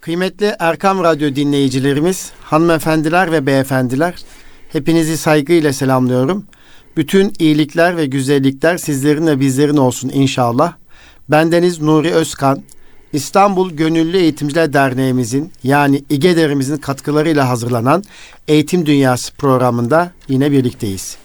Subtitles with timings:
[0.00, 4.14] Kıymetli Erkam Radyo dinleyicilerimiz, hanımefendiler ve beyefendiler,
[4.72, 6.44] hepinizi saygıyla selamlıyorum.
[6.96, 10.72] Bütün iyilikler ve güzellikler sizlerin ve bizlerin olsun inşallah.
[11.28, 12.62] Bendeniz Nuri Özkan,
[13.12, 18.04] İstanbul Gönüllü Eğitimciler Derneğimizin yani İGEDER'imizin katkılarıyla hazırlanan
[18.48, 21.16] Eğitim Dünyası programında yine birlikteyiz.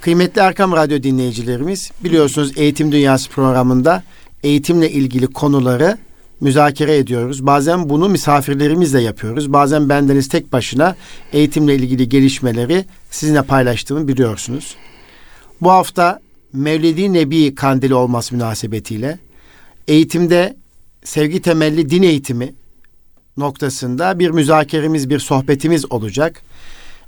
[0.00, 4.02] Kıymetli Erkam Radyo dinleyicilerimiz, biliyorsunuz Eğitim Dünyası programında
[4.42, 5.98] eğitimle ilgili konuları
[6.40, 7.46] müzakere ediyoruz.
[7.46, 9.52] Bazen bunu misafirlerimizle yapıyoruz.
[9.52, 10.96] Bazen bendeniz tek başına
[11.32, 14.76] eğitimle ilgili gelişmeleri sizinle paylaştığımı biliyorsunuz.
[15.60, 16.20] Bu hafta
[16.52, 19.18] Mevlidi Nebi Kandili olması münasebetiyle
[19.88, 20.56] eğitimde
[21.04, 22.54] sevgi temelli din eğitimi
[23.36, 26.42] noktasında bir müzakeremiz, bir sohbetimiz olacak.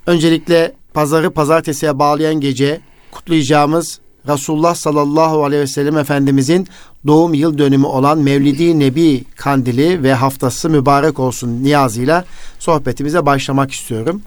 [0.07, 6.67] Öncelikle pazarı pazartesiye bağlayan gece kutlayacağımız Resulullah sallallahu aleyhi ve sellem Efendimizin
[7.07, 12.25] doğum yıl dönümü olan Mevlidi Nebi Kandili ve haftası mübarek olsun niyazıyla
[12.59, 14.21] sohbetimize başlamak istiyorum.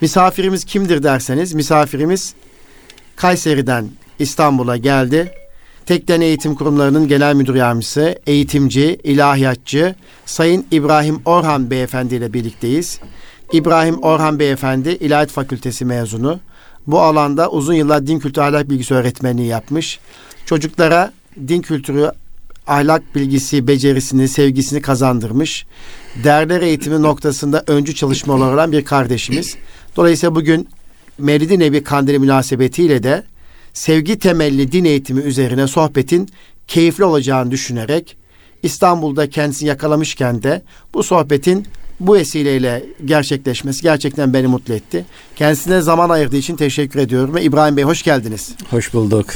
[0.00, 2.34] Misafirimiz kimdir derseniz misafirimiz
[3.16, 5.32] Kayseri'den İstanbul'a geldi.
[5.86, 9.94] Tekden Eğitim Kurumlarının Genel Müdür Yardımcısı, eğitimci, ilahiyatçı
[10.26, 13.00] Sayın İbrahim Orhan Beyefendi ile birlikteyiz.
[13.52, 16.40] İbrahim Orhan Beyefendi İlahiyat Fakültesi mezunu.
[16.88, 19.98] Bu alanda uzun yıllar din kültürü ahlak bilgisi öğretmenliği yapmış.
[20.46, 21.12] Çocuklara
[21.48, 22.12] din kültürü
[22.66, 25.66] ahlak bilgisi, becerisini, sevgisini kazandırmış.
[26.24, 29.56] Değerler eğitimi noktasında öncü çalışmalar olan bir kardeşimiz.
[29.96, 30.68] Dolayısıyla bugün
[31.18, 33.24] Mevlid-i Nebi Kandili münasebetiyle de
[33.72, 36.28] sevgi temelli din eğitimi üzerine sohbetin
[36.68, 38.16] keyifli olacağını düşünerek
[38.62, 40.62] İstanbul'da kendisini yakalamışken de
[40.94, 41.66] bu sohbetin
[42.00, 45.04] bu vesileyle gerçekleşmesi gerçekten beni mutlu etti.
[45.36, 48.50] Kendisine zaman ayırdığı için teşekkür ediyorum ve İbrahim Bey hoş geldiniz.
[48.70, 49.26] Hoş bulduk.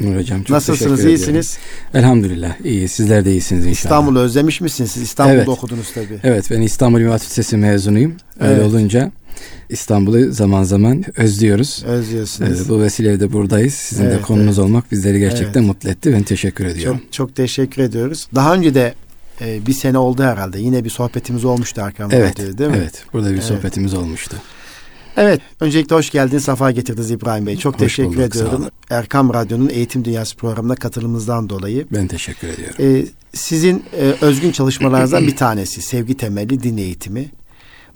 [0.00, 1.58] Nur Hocam çok Nasılsınız, iyisiniz?
[1.94, 2.88] Elhamdülillah, iyi.
[2.88, 3.84] Sizler de iyisiniz inşallah.
[3.84, 4.90] İstanbul'u özlemiş misiniz?
[4.90, 5.48] Siz İstanbul'da evet.
[5.48, 6.18] okudunuz tabii.
[6.22, 8.14] Evet, ben İstanbul Üniversitesi Lisesi mezunuyum.
[8.40, 8.64] Öyle evet.
[8.64, 9.12] olunca
[9.68, 11.84] İstanbul'u zaman zaman özlüyoruz.
[11.86, 12.66] Özlüyorsunuz.
[12.66, 13.74] Ee, bu vesileyle de buradayız.
[13.74, 14.68] Sizin evet, de konunuz evet.
[14.68, 15.68] olmak bizleri gerçekten evet.
[15.68, 16.12] mutlu etti.
[16.12, 16.98] Ben teşekkür ediyorum.
[16.98, 18.28] Çok, çok teşekkür ediyoruz.
[18.34, 18.94] Daha önce de
[19.40, 20.60] e, bir sene oldu herhalde.
[20.60, 22.76] Yine bir sohbetimiz olmuştu Erkan evet, değil mi?
[22.76, 23.04] Evet.
[23.12, 23.44] Burada bir evet.
[23.44, 24.36] sohbetimiz olmuştu.
[25.16, 25.40] Evet.
[25.60, 26.44] Öncelikle hoş geldiniz.
[26.44, 27.56] Safa getirdiniz İbrahim Bey.
[27.56, 28.66] Çok hoş teşekkür bulduk, ediyorum.
[28.90, 31.86] Erkam Radyo'nun Eğitim Dünyası programına katılımınızdan dolayı.
[31.92, 32.76] Ben teşekkür ediyorum.
[32.80, 37.30] Ee, sizin e, özgün çalışmalarınızdan bir tanesi sevgi temelli din eğitimi.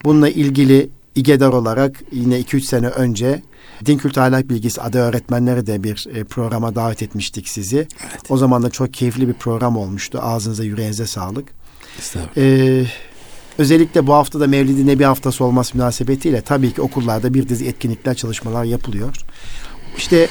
[0.04, 3.42] Bununla ilgili İGEDAR olarak yine 2-3 sene önce
[3.86, 7.76] Din Kültü Ahlak Bilgisi adı öğretmenleri de bir e, programa davet etmiştik sizi.
[7.76, 8.20] Evet.
[8.28, 10.18] O zaman da çok keyifli bir program olmuştu.
[10.22, 11.48] Ağzınıza yüreğinize sağlık.
[12.36, 12.84] Ee,
[13.58, 18.14] özellikle bu hafta da Mevlid-i Nebi haftası olması münasebetiyle tabii ki okullarda bir dizi etkinlikler,
[18.14, 19.16] çalışmalar yapılıyor.
[19.96, 20.28] İşte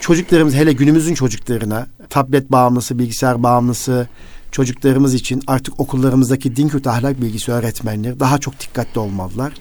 [0.00, 4.08] çocuklarımız hele günümüzün çocuklarına tablet bağımlısı, bilgisayar bağımlısı
[4.52, 9.52] çocuklarımız için artık okullarımızdaki din kültü ahlak bilgisi öğretmenleri daha çok dikkatli olmalılar.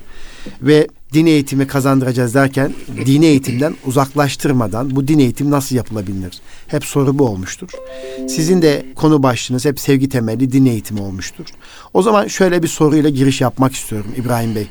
[0.61, 2.73] Ve din eğitimi kazandıracağız derken
[3.05, 6.41] dini eğitimden uzaklaştırmadan bu din eğitim nasıl yapılabilir?
[6.67, 7.69] Hep soru bu olmuştur.
[8.29, 11.45] Sizin de konu başlığınız hep sevgi temelli din eğitimi olmuştur.
[11.93, 14.67] O zaman şöyle bir soruyla giriş yapmak istiyorum İbrahim Bey.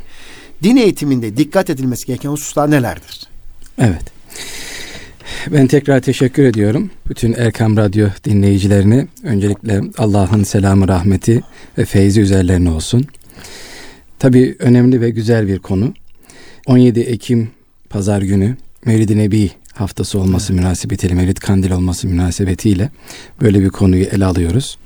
[0.62, 3.28] Din eğitiminde dikkat edilmesi gereken hususlar nelerdir?
[3.78, 4.02] Evet.
[5.52, 6.90] Ben tekrar teşekkür ediyorum.
[7.08, 11.42] Bütün Erkam Radyo dinleyicilerini öncelikle Allah'ın selamı, rahmeti
[11.78, 13.06] ve feyzi üzerlerine olsun.
[14.20, 15.94] Tabii önemli ve güzel bir konu.
[16.66, 17.50] 17 Ekim
[17.90, 20.62] pazar günü Mevlid-i Nebi haftası olması evet.
[20.62, 22.90] münasebetiyle, Mevlid Kandil olması münasebetiyle
[23.40, 24.78] böyle bir konuyu ele alıyoruz.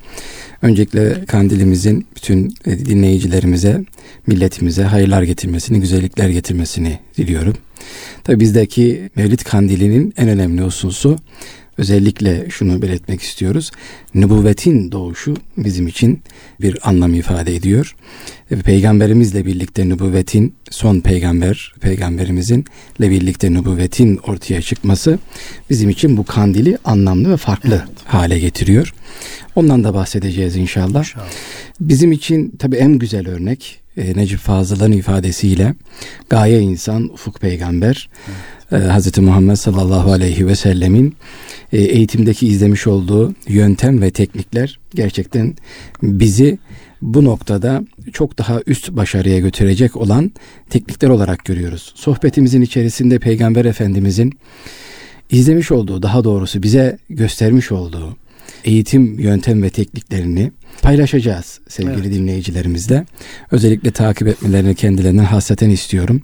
[0.61, 3.83] Öncelikle kandilimizin bütün dinleyicilerimize,
[4.27, 7.57] milletimize hayırlar getirmesini, güzellikler getirmesini diliyorum.
[8.23, 11.17] Tabi bizdeki Mevlid Kandili'nin en önemli hususu
[11.77, 13.71] özellikle şunu belirtmek istiyoruz.
[14.13, 16.21] Nübüvvetin doğuşu bizim için
[16.61, 17.95] bir anlam ifade ediyor.
[18.63, 22.65] Peygamberimizle birlikte nübüvvetin son peygamber peygamberimizin
[22.99, 25.19] ile birlikte nübüvvetin ortaya çıkması
[25.69, 28.05] bizim için bu kandili anlamlı ve farklı evet.
[28.05, 28.93] hale getiriyor.
[29.55, 30.99] Ondan da bahsedeceğiz inşallah.
[30.99, 31.29] inşallah.
[31.79, 35.75] Bizim için tabii en güzel örnek e, Necip Fazıl'ın ifadesiyle
[36.29, 38.37] gaye insan ufuk peygamber evet.
[38.71, 39.17] E, Hz.
[39.17, 41.15] Muhammed sallallahu aleyhi ve sellemin
[41.73, 45.55] e, eğitimdeki izlemiş olduğu yöntem ve teknikler gerçekten
[46.03, 46.57] bizi
[47.01, 47.83] bu noktada
[48.13, 50.31] çok daha üst başarıya götürecek olan
[50.69, 51.93] teknikler olarak görüyoruz.
[51.95, 54.39] Sohbetimizin içerisinde Peygamber Efendimizin
[55.29, 58.17] izlemiş olduğu, daha doğrusu bize göstermiş olduğu
[58.65, 60.51] eğitim yöntem ve tekniklerini
[60.81, 62.13] paylaşacağız sevgili evet.
[62.13, 63.05] dinleyicilerimizle.
[63.51, 66.21] Özellikle takip etmelerini kendilerinden hasreten istiyorum.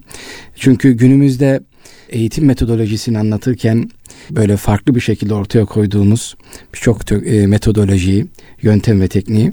[0.56, 1.60] Çünkü günümüzde
[2.12, 3.90] eğitim metodolojisini anlatırken
[4.30, 6.36] böyle farklı bir şekilde ortaya koyduğumuz
[6.74, 8.26] birçok e, metodolojiyi,
[8.62, 9.52] yöntem ve tekniği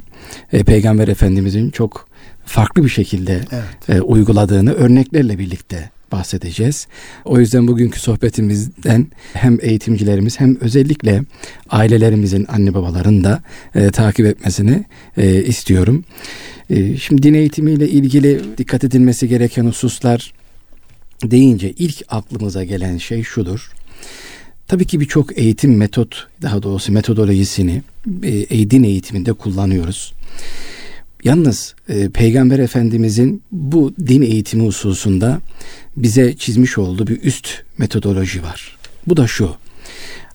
[0.53, 2.07] e, Peygamber Efendimizin çok
[2.45, 3.89] farklı bir şekilde evet.
[3.89, 6.87] e, uyguladığını örneklerle birlikte bahsedeceğiz.
[7.25, 11.21] O yüzden bugünkü sohbetimizden hem eğitimcilerimiz hem özellikle
[11.69, 13.41] ailelerimizin anne babaların da
[13.75, 14.85] e, takip etmesini
[15.17, 16.03] e, istiyorum.
[16.69, 20.33] E, şimdi din eğitimiyle ilgili dikkat edilmesi gereken hususlar
[21.23, 23.71] deyince ilk aklımıza gelen şey şudur.
[24.67, 27.81] Tabii ki birçok eğitim metot, daha doğrusu metodolojisini
[28.23, 30.13] e, din eğitiminde kullanıyoruz.
[31.23, 35.41] Yalnız e, Peygamber Efendimizin bu din eğitimi hususunda
[35.97, 38.77] bize çizmiş olduğu bir üst metodoloji var.
[39.07, 39.55] Bu da şu.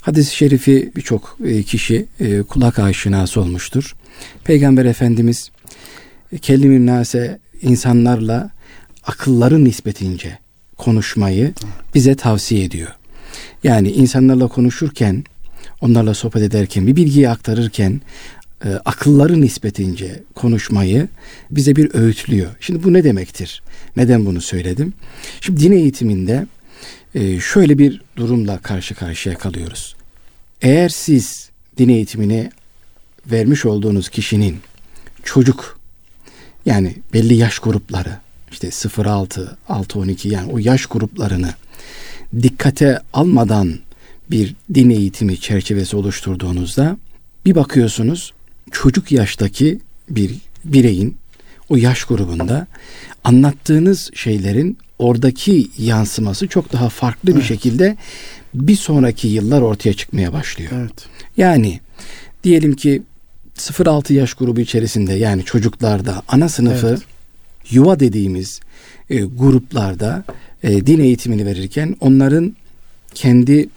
[0.01, 3.97] Hadis-i şerifi birçok e, kişi e, kulak aşinası olmuştur.
[4.45, 5.51] Peygamber Efendimiz
[6.33, 8.51] e, kellim nase insanlarla
[9.05, 10.39] akılları nispetince
[10.79, 11.53] konuşmayı
[11.95, 12.91] bize tavsiye ediyor.
[13.65, 15.25] Yani insanlarla konuşurken,
[15.81, 18.01] onlarla sohbet ederken, bir bilgiyi aktarırken
[18.65, 21.09] e, akılları nispetince konuşmayı
[21.51, 22.51] bize bir öğütlüyor.
[22.61, 23.63] Şimdi bu ne demektir?
[23.97, 24.93] Neden bunu söyledim?
[25.41, 26.47] Şimdi din eğitiminde
[27.15, 29.97] e, şöyle bir durumla karşı karşıya kalıyoruz.
[30.63, 32.51] Eğer siz din eğitimini
[33.27, 34.57] vermiş olduğunuz kişinin
[35.25, 35.79] çocuk
[36.67, 38.24] yani belli yaş grupları
[38.55, 41.55] işte 0-6, 6-12 yani o yaş gruplarını
[42.43, 43.75] dikkate almadan
[44.31, 46.97] bir din eğitimi çerçevesi oluşturduğunuzda
[47.47, 48.33] bir bakıyorsunuz
[48.71, 49.81] çocuk yaştaki
[50.11, 50.35] bir
[50.65, 51.17] bireyin
[51.69, 52.67] o yaş grubunda
[53.25, 57.41] anlattığınız şeylerin oradaki yansıması çok daha farklı evet.
[57.41, 57.97] bir şekilde
[58.55, 60.71] bir sonraki yıllar ortaya çıkmaya başlıyor.
[60.75, 61.07] Evet.
[61.37, 61.81] Yani
[62.45, 63.03] diyelim ki
[63.57, 67.14] 0-6 yaş grubu içerisinde yani çocuklarda ana sınıfı evet.
[67.71, 68.61] Yuva dediğimiz
[69.11, 70.25] e, gruplarda
[70.63, 72.57] e, din eğitimini verirken onların
[73.15, 73.69] kendi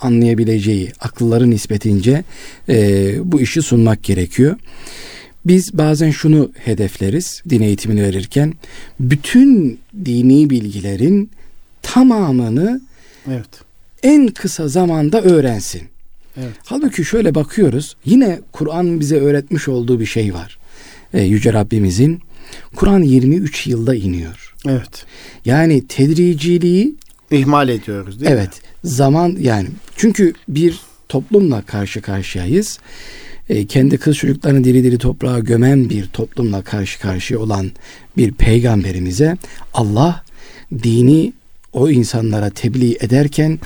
[0.00, 2.24] anlayabileceği akılları nispetince
[2.68, 4.56] e, bu işi sunmak gerekiyor.
[5.46, 8.54] Biz bazen şunu hedefleriz din eğitimini verirken
[9.00, 11.30] bütün dini bilgilerin
[11.82, 12.80] tamamını
[13.28, 13.48] evet.
[14.02, 15.82] en kısa zamanda öğrensin.
[16.36, 16.52] Evet.
[16.64, 20.58] Halbuki şöyle bakıyoruz yine Kur'an bize öğretmiş olduğu bir şey var.
[21.14, 22.20] Ee, Yüce Rabbimizin
[22.76, 24.54] Kur'an 23 yılda iniyor.
[24.68, 25.04] Evet.
[25.44, 26.94] Yani tedriciliği
[27.30, 28.48] ihmal ediyoruz değil evet, mi?
[28.52, 28.62] Evet.
[28.84, 32.78] Zaman yani çünkü bir toplumla karşı karşıyayız.
[33.48, 37.70] E, kendi kız çocuklarını diri diri toprağa gömen bir toplumla karşı karşıya olan
[38.16, 39.36] bir peygamberimize
[39.74, 40.24] Allah
[40.82, 41.32] dini
[41.72, 43.58] o insanlara tebliğ ederken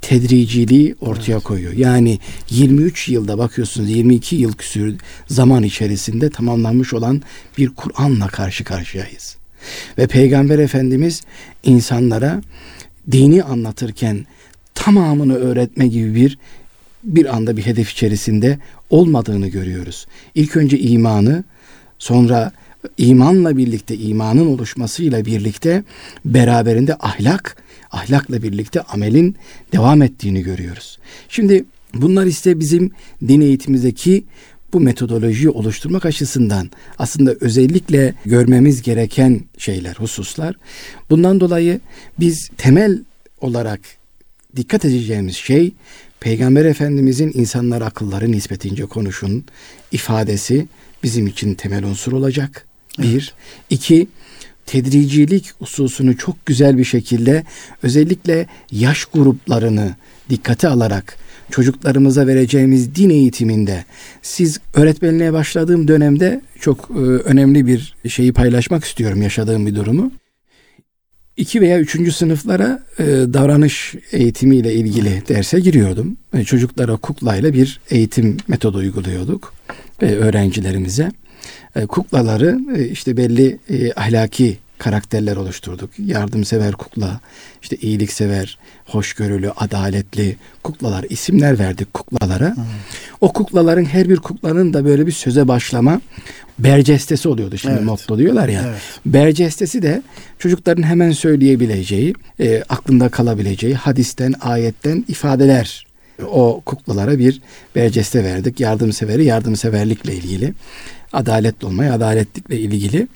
[0.00, 1.42] tedriciliği ortaya evet.
[1.42, 1.72] koyuyor.
[1.72, 2.18] Yani
[2.50, 7.22] 23 yılda bakıyorsunuz 22 yıl küsür zaman içerisinde tamamlanmış olan
[7.58, 9.36] bir Kur'an'la karşı karşıyayız.
[9.98, 11.22] Ve Peygamber Efendimiz
[11.62, 12.40] insanlara
[13.10, 14.26] dini anlatırken
[14.74, 16.38] tamamını öğretme gibi bir
[17.04, 18.58] bir anda bir hedef içerisinde
[18.90, 20.06] olmadığını görüyoruz.
[20.34, 21.44] İlk önce imanı,
[21.98, 22.52] sonra
[22.98, 25.84] imanla birlikte imanın oluşmasıyla birlikte
[26.24, 27.56] beraberinde ahlak,
[27.92, 29.36] ahlakla birlikte amelin
[29.72, 30.98] devam ettiğini görüyoruz.
[31.28, 31.64] Şimdi
[31.94, 32.90] bunlar ise bizim
[33.28, 34.24] din eğitimimizdeki
[34.72, 40.56] bu metodolojiyi oluşturmak açısından aslında özellikle görmemiz gereken şeyler, hususlar.
[41.10, 41.80] Bundan dolayı
[42.20, 42.98] biz temel
[43.40, 43.80] olarak
[44.56, 45.72] dikkat edeceğimiz şey
[46.20, 49.44] Peygamber Efendimizin insanlar akılları nispetince konuşun
[49.92, 50.66] ifadesi
[51.02, 52.66] bizim için temel unsur olacak.
[52.98, 53.12] Bir.
[53.12, 53.32] Evet.
[53.70, 54.08] iki
[54.70, 57.44] tedricilik hususunu çok güzel bir şekilde
[57.82, 59.94] özellikle yaş gruplarını
[60.30, 61.16] dikkate alarak
[61.50, 63.84] çocuklarımıza vereceğimiz din eğitiminde
[64.22, 70.12] siz öğretmenliğe başladığım dönemde çok e, önemli bir şeyi paylaşmak istiyorum yaşadığım bir durumu.
[71.36, 76.16] İki veya üçüncü sınıflara e, davranış eğitimiyle ilgili derse giriyordum.
[76.34, 79.54] E, çocuklara kuklayla bir eğitim metodu uyguluyorduk
[80.02, 81.10] e, öğrencilerimize.
[81.76, 85.90] E, kuklaları e, işte belli e, ahlaki karakterler oluşturduk.
[85.98, 87.20] Yardımsever kukla,
[87.62, 92.56] işte iyiliksever, hoşgörülü, adaletli kuklalar isimler verdik kuklalara.
[92.56, 92.64] Hmm.
[93.20, 96.00] O kuklaların her bir kuklanın da böyle bir söze başlama
[96.58, 97.84] bercestesi oluyordu şimdi evet.
[97.84, 98.64] motto diyorlar ya.
[98.68, 98.80] Evet.
[99.06, 100.02] Bercestesi de
[100.38, 105.86] çocukların hemen söyleyebileceği, e, aklında kalabileceği hadisten, ayetten ifadeler
[106.24, 107.40] o kuklalara bir
[107.74, 108.60] berceste verdik.
[108.60, 110.54] Yardımseveri yardımseverlikle ilgili.
[111.12, 113.08] Adaletli olmaya adaletlikle ilgili.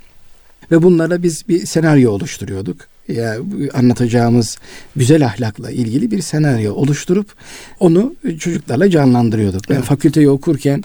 [0.71, 2.77] Ve bunlara biz bir senaryo oluşturuyorduk.
[3.09, 3.37] Ya
[3.75, 4.59] anlatacağımız
[4.97, 7.33] güzel ahlakla ilgili bir senaryo oluşturup
[7.81, 9.71] onu çocuklarla canlandırıyorduk.
[9.71, 9.85] Ben evet.
[9.85, 10.85] fakülteyi okurken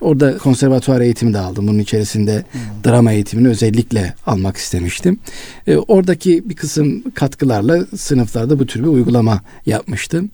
[0.00, 1.68] Orada konservatuvar eğitimi de aldım.
[1.68, 2.60] Bunun içerisinde hmm.
[2.84, 5.18] drama eğitimini özellikle almak istemiştim.
[5.66, 10.30] E, oradaki bir kısım katkılarla sınıflarda bu tür bir uygulama yapmıştım.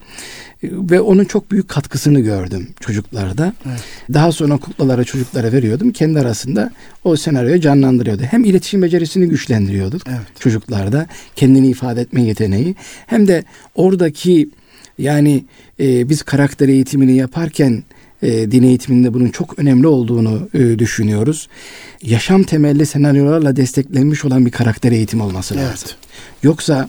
[0.62, 3.52] E, ve onun çok büyük katkısını gördüm çocuklarda.
[3.66, 3.80] Evet.
[4.12, 5.92] Daha sonra kuklalara çocuklara veriyordum.
[5.92, 6.72] Kendi arasında
[7.04, 8.22] o senaryoyu canlandırıyordu.
[8.22, 10.40] Hem iletişim becerisini güçlendiriyorduk evet.
[10.40, 11.06] çocuklarda.
[11.36, 12.74] Kendini ifade etme yeteneği.
[13.06, 13.44] Hem de
[13.74, 14.48] oradaki
[14.98, 15.44] yani
[15.80, 17.82] e, biz karakter eğitimini yaparken
[18.22, 21.48] e, din eğitiminde bunun çok önemli olduğunu e, düşünüyoruz.
[22.02, 25.64] Yaşam temelli senaryolarla desteklenmiş olan bir karakter eğitimi olması evet.
[25.64, 25.88] lazım.
[26.42, 26.88] Yoksa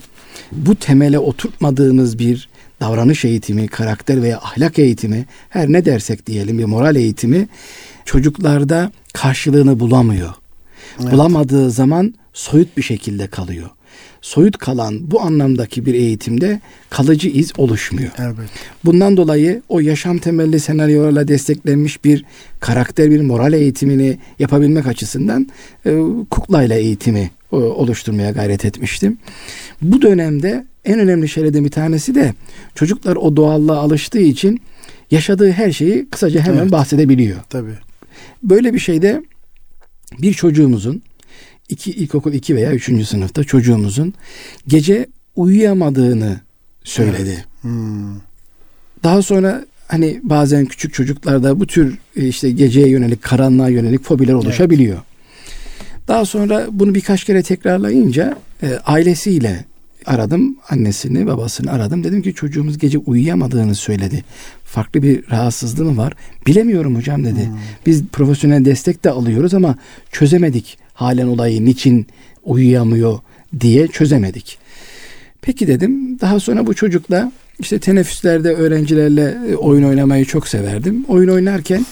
[0.51, 6.65] bu temele oturtmadığımız bir davranış eğitimi, karakter veya ahlak eğitimi, her ne dersek diyelim bir
[6.65, 7.47] moral eğitimi
[8.05, 10.33] çocuklarda karşılığını bulamıyor.
[11.01, 11.11] Evet.
[11.11, 13.69] Bulamadığı zaman soyut bir şekilde kalıyor
[14.21, 18.11] soyut kalan bu anlamdaki bir eğitimde kalıcı iz oluşmuyor.
[18.17, 18.49] Evet.
[18.85, 22.25] Bundan dolayı o yaşam temelli senaryolarla desteklenmiş bir
[22.59, 25.47] karakter, bir moral eğitimini yapabilmek açısından
[25.85, 29.17] e, kuklayla eğitimi e, oluşturmaya gayret etmiştim.
[29.81, 32.33] Bu dönemde en önemli şeylerden bir tanesi de
[32.75, 34.61] çocuklar o doğallığa alıştığı için
[35.11, 36.71] yaşadığı her şeyi kısaca hemen evet.
[36.71, 37.37] bahsedebiliyor.
[37.49, 37.75] Tabii.
[38.43, 39.23] Böyle bir şeyde
[40.21, 41.01] bir çocuğumuzun
[41.69, 44.13] iki, ilkokul iki veya üçüncü sınıfta çocuğumuzun
[44.67, 46.39] gece uyuyamadığını
[46.83, 47.29] söyledi.
[47.29, 47.45] Evet.
[47.61, 48.15] Hmm.
[49.03, 54.33] Daha sonra hani bazen küçük çocuklarda bu tür e, işte geceye yönelik, karanlığa yönelik fobiler
[54.33, 54.97] oluşabiliyor.
[54.97, 56.07] Evet.
[56.07, 59.65] Daha sonra bunu birkaç kere tekrarlayınca e, ailesiyle
[60.05, 60.57] aradım.
[60.69, 62.03] Annesini, babasını aradım.
[62.03, 64.23] Dedim ki çocuğumuz gece uyuyamadığını söyledi.
[64.63, 66.13] Farklı bir rahatsızlığı mı var?
[66.47, 67.45] Bilemiyorum hocam dedi.
[67.45, 67.57] Hmm.
[67.85, 69.75] Biz profesyonel destek de alıyoruz ama
[70.11, 72.07] çözemedik halen olayı niçin
[72.43, 73.19] uyuyamıyor
[73.59, 74.57] diye çözemedik.
[75.41, 76.19] Peki dedim.
[76.21, 81.05] Daha sonra bu çocukla işte teneffüslerde öğrencilerle e, oyun oynamayı çok severdim.
[81.07, 81.85] Oyun oynarken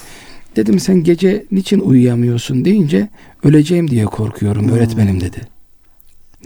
[0.56, 3.10] dedim sen gece niçin uyuyamıyorsun deyince
[3.44, 4.74] öleceğim diye korkuyorum hmm.
[4.74, 5.42] öğretmenim dedi.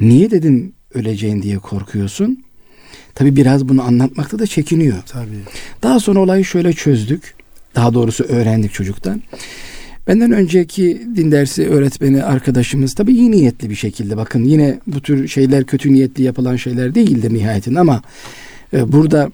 [0.01, 2.43] Niye dedim öleceğin diye korkuyorsun?
[3.15, 4.97] Tabi biraz bunu anlatmakta da çekiniyor.
[5.07, 5.43] Tabii.
[5.83, 7.35] Daha sonra olayı şöyle çözdük.
[7.75, 9.21] Daha doğrusu öğrendik çocuktan.
[10.09, 15.27] Benden önceki din dersi öğretmeni arkadaşımız tabii iyi niyetli bir şekilde bakın yine bu tür
[15.27, 18.01] şeyler kötü niyetli yapılan şeyler değildir nihayetinde ama
[18.73, 19.31] e, burada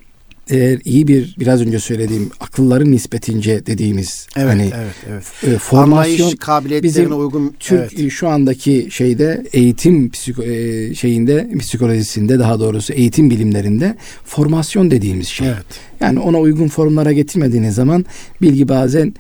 [0.50, 5.55] eğer iyi bir biraz önce söylediğim akılların nispetince dediğimiz evet, hani evet, evet.
[5.55, 8.00] E, formasyon kabiliyetlerine bizim uygun Türk evet.
[8.00, 15.27] E, şu andaki şeyde eğitim psiko, e, şeyinde psikolojisinde daha doğrusu eğitim bilimlerinde formasyon dediğimiz
[15.27, 15.48] şey.
[15.48, 15.65] Evet.
[16.00, 18.05] Yani ona uygun formlara getirmediğiniz zaman
[18.41, 19.13] bilgi bazen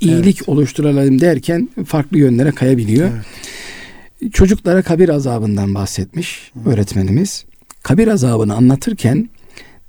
[0.00, 0.48] iyilik evet.
[0.48, 3.10] oluşturalım derken farklı yönlere kayabiliyor.
[3.14, 4.34] Evet.
[4.34, 7.44] Çocuklara kabir azabından bahsetmiş öğretmenimiz.
[7.82, 9.28] Kabir azabını anlatırken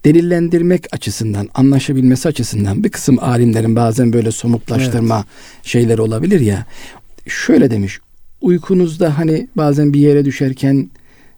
[0.05, 5.65] delillendirmek açısından, anlaşabilmesi açısından bir kısım alimlerin bazen böyle somutlaştırma evet.
[5.65, 6.65] şeyleri olabilir ya.
[7.27, 7.99] Şöyle demiş.
[8.41, 10.89] Uykunuzda hani bazen bir yere düşerken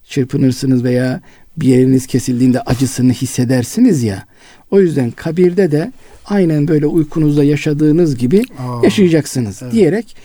[0.10, 1.22] çırpınırsınız veya
[1.58, 4.26] bir yeriniz kesildiğinde acısını hissedersiniz ya.
[4.72, 5.92] O yüzden kabirde de
[6.26, 9.74] aynen böyle uykunuzda yaşadığınız gibi Aa, yaşayacaksınız evet.
[9.74, 10.16] diyerek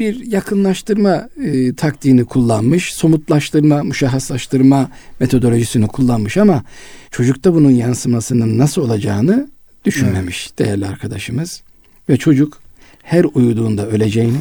[0.00, 6.64] bir yakınlaştırma e, taktiğini kullanmış, somutlaştırma, müşahhaslaştırma metodolojisini kullanmış ama
[7.10, 9.48] çocukta bunun yansımasının nasıl olacağını
[9.84, 10.58] düşünmemiş evet.
[10.58, 11.62] değerli arkadaşımız.
[12.08, 12.60] Ve çocuk
[13.02, 14.38] her uyuduğunda öleceğini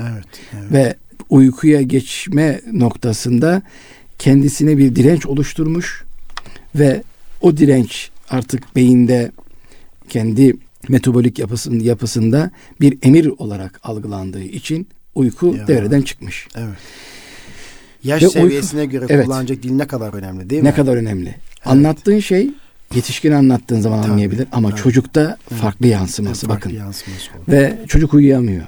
[0.00, 0.72] evet, evet.
[0.72, 0.94] ve
[1.30, 3.62] uykuya geçme noktasında
[4.18, 6.04] kendisine bir direnç oluşturmuş
[6.74, 7.02] ve
[7.40, 9.32] o direnç artık beyinde
[10.08, 10.56] kendi
[10.88, 12.50] metabolik yapısının yapısında
[12.80, 15.66] bir emir olarak algılandığı için uyku ya.
[15.66, 16.48] devreden çıkmış.
[16.56, 16.76] Evet.
[18.04, 19.24] Yaş Ve seviyesine uyku, göre evet.
[19.24, 20.68] kullanacak dil ne kadar önemli değil mi?
[20.68, 21.28] Ne kadar önemli.
[21.28, 21.66] Evet.
[21.66, 22.50] Anlattığın şey
[22.94, 24.78] yetişkin anlattığın zaman Tabii, anlayabilir ama evet.
[24.78, 25.62] çocukta evet.
[25.62, 26.84] farklı yansıması evet, farklı bakın.
[26.84, 28.64] Yansıması Ve çocuk uyuyamıyor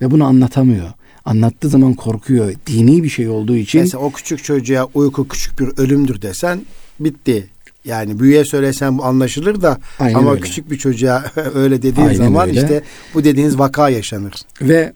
[0.00, 0.92] ve bunu anlatamıyor.
[1.24, 2.54] Anlattığı zaman korkuyor.
[2.66, 3.80] Dini bir şey olduğu için.
[3.80, 6.60] Mesela o küçük çocuğa uyku küçük bir ölümdür desen
[7.00, 7.48] bitti.
[7.84, 10.40] Yani büyüye söylesen anlaşılır da Aynen ama öyle.
[10.40, 12.60] küçük bir çocuğa öyle dediğin Aynen zaman öyle.
[12.60, 12.82] işte
[13.14, 14.32] bu dediğiniz vaka yaşanır.
[14.62, 14.92] Ve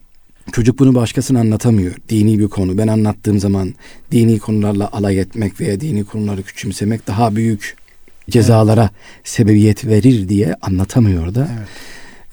[0.52, 1.94] çocuk bunu başkasına anlatamıyor.
[2.08, 2.78] Dini bir konu.
[2.78, 3.74] Ben anlattığım zaman
[4.12, 7.76] dini konularla alay etmek veya dini konuları küçümsemek daha büyük
[8.30, 9.28] cezalara evet.
[9.28, 11.48] sebebiyet verir diye anlatamıyor da.
[11.58, 11.68] Evet.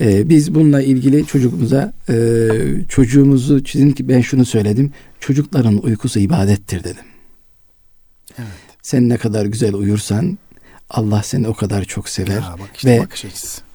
[0.01, 2.15] Ee, biz bununla ilgili çocuğumuza e,
[2.89, 4.91] çocuğumuzu çizin ki ben şunu söyledim.
[5.20, 7.05] Çocukların uykusu ibadettir dedim.
[8.38, 8.71] Evet.
[8.82, 10.38] Sen ne kadar güzel uyursan
[10.90, 12.42] Allah seni o kadar çok sever.
[12.42, 13.08] Ya bak işte ve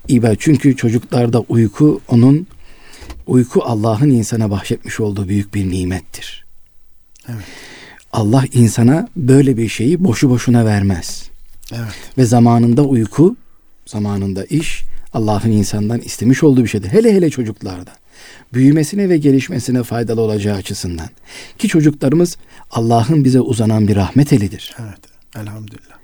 [0.09, 0.41] ibadet.
[0.41, 2.47] Çünkü çocuklarda uyku onun
[3.27, 6.47] uyku Allah'ın insana bahşetmiş olduğu büyük bir nimettir.
[7.29, 7.45] Evet.
[8.13, 11.31] Allah insana böyle bir şeyi boşu boşuna vermez.
[11.73, 11.95] Evet.
[12.19, 13.37] Ve zamanında uyku,
[13.87, 14.83] zamanında iş
[15.13, 16.89] Allah'ın insandan istemiş olduğu bir şeydir.
[16.89, 17.91] Hele hele çocuklarda.
[18.55, 21.09] Büyümesine ve gelişmesine faydalı olacağı açısından.
[21.59, 22.37] Ki çocuklarımız
[22.71, 24.77] Allah'ın bize uzanan bir rahmet elidir.
[24.81, 25.01] Evet.
[25.37, 25.97] Elhamdülillah.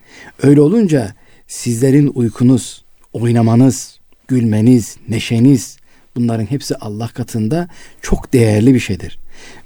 [0.42, 1.14] Öyle olunca
[1.46, 5.76] sizlerin uykunuz, oynamanız, gülmeniz, neşeniz
[6.16, 7.68] bunların hepsi Allah katında
[8.02, 9.18] çok değerli bir şeydir.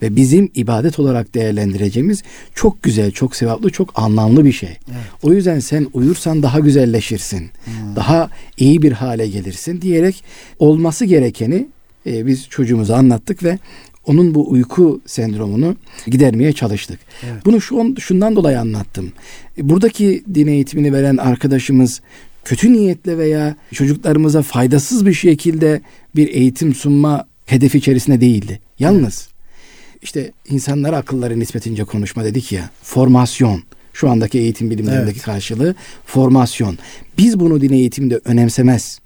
[0.02, 2.22] Ve bizim ibadet olarak değerlendireceğimiz
[2.54, 4.68] çok güzel, çok sevaplı, çok anlamlı bir şey.
[4.68, 5.00] Evet.
[5.22, 7.50] O yüzden sen uyursan daha güzelleşirsin.
[7.64, 7.96] Hmm.
[7.96, 10.24] Daha iyi bir hale gelirsin diyerek
[10.58, 11.68] olması gerekeni
[12.06, 13.58] e, biz çocuğumuza anlattık ve
[14.06, 17.00] onun bu uyku sendromunu gidermeye çalıştık.
[17.22, 17.44] Evet.
[17.44, 19.12] Bunu şu şundan dolayı anlattım.
[19.58, 22.00] E, buradaki din eğitimini veren arkadaşımız
[22.44, 25.80] kötü niyetle veya çocuklarımıza faydasız bir şekilde
[26.16, 28.60] bir eğitim sunma hedefi içerisinde değildi.
[28.78, 30.02] Yalnız evet.
[30.02, 35.22] işte insanlara akılları nispetince konuşma dedik ya formasyon şu andaki eğitim bilimlerindeki evet.
[35.22, 35.74] karşılığı
[36.06, 36.78] formasyon.
[37.18, 38.98] Biz bunu din eğitiminde önemsemez,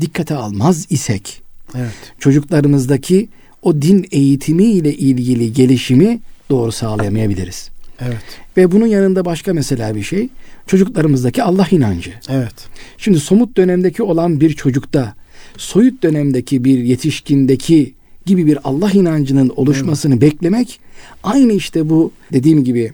[0.00, 1.41] dikkate almaz isek
[1.76, 1.92] evet.
[2.18, 3.28] çocuklarımızdaki
[3.62, 7.70] o din eğitimi ile ilgili gelişimi doğru sağlayamayabiliriz.
[8.00, 8.22] Evet.
[8.56, 10.28] Ve bunun yanında başka mesela bir şey
[10.66, 12.12] çocuklarımızdaki Allah inancı.
[12.28, 12.54] Evet.
[12.98, 15.14] Şimdi somut dönemdeki olan bir çocukta
[15.56, 17.94] soyut dönemdeki bir yetişkindeki
[18.26, 20.22] gibi bir Allah inancının oluşmasını evet.
[20.22, 20.80] beklemek
[21.22, 22.92] aynı işte bu dediğim gibi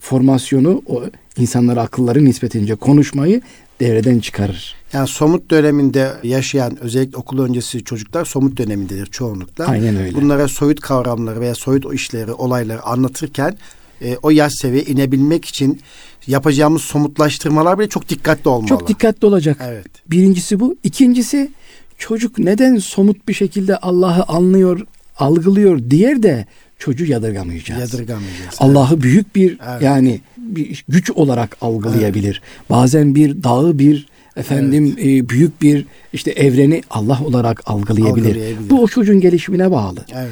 [0.00, 1.04] formasyonu o
[1.38, 3.40] insanlara akılları nispetince konuşmayı
[3.80, 4.74] devreden çıkarır.
[4.92, 9.66] Yani somut döneminde yaşayan özellikle okul öncesi çocuklar somut dönemindedir çoğunlukla.
[9.66, 10.14] Aynen öyle.
[10.14, 13.56] Bunlara soyut kavramları veya soyut işleri, olayları anlatırken
[14.02, 15.80] e, o yaş seviye inebilmek için
[16.26, 18.68] yapacağımız somutlaştırmalar bile çok dikkatli olmalı.
[18.68, 19.58] Çok dikkatli olacak.
[19.64, 19.86] Evet.
[20.06, 20.76] Birincisi bu.
[20.84, 21.50] İkincisi
[21.98, 24.80] çocuk neden somut bir şekilde Allah'ı anlıyor,
[25.18, 26.46] algılıyor diğer de
[26.80, 27.92] çocuğu yadırgamayacağız.
[27.92, 28.54] Yadırgamayacağız.
[28.58, 29.02] Allah'ı evet.
[29.02, 29.82] büyük bir evet.
[29.82, 32.42] yani bir güç olarak algılayabilir.
[32.44, 32.70] Evet.
[32.70, 34.06] Bazen bir dağı bir
[34.36, 35.24] efendim evet.
[35.24, 38.26] e, büyük bir işte evreni Allah olarak algılayabilir.
[38.28, 38.70] algılayabilir.
[38.70, 40.04] Bu o çocuğun gelişimine bağlı.
[40.14, 40.30] Evet.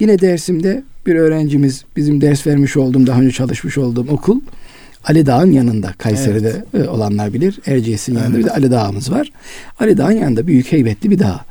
[0.00, 4.40] Yine dersimde bir öğrencimiz bizim ders vermiş olduğum daha önce çalışmış olduğum okul
[5.04, 6.86] Ali Dağ'ın yanında Kayseri'de evet.
[6.86, 7.60] E, olanlar bilir.
[7.66, 8.38] Erciyes'in yanında evet.
[8.38, 9.32] bir de Ali Dağ'ımız var.
[9.80, 11.44] Ali Dağ'ın yanında büyük heybetli bir dağ.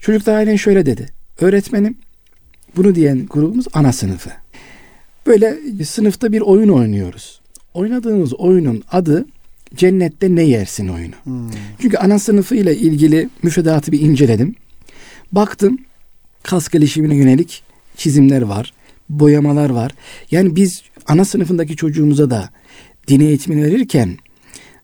[0.00, 1.08] Çocuklar aynen şöyle dedi.
[1.40, 1.96] Öğretmenim
[2.76, 4.30] bunu diyen grubumuz ana sınıfı.
[5.26, 7.40] Böyle sınıfta bir oyun oynuyoruz.
[7.74, 9.26] Oynadığımız oyunun adı
[9.74, 11.14] Cennette Ne Yersin oyunu.
[11.24, 11.50] Hmm.
[11.80, 14.54] Çünkü ana sınıfı ile ilgili müfredatı bir inceledim.
[15.32, 15.78] Baktım
[16.42, 17.62] kas gelişimine yönelik
[17.96, 18.72] çizimler var,
[19.08, 19.92] boyamalar var.
[20.30, 22.50] Yani biz ana sınıfındaki çocuğumuza da
[23.08, 24.16] din eğitimini verirken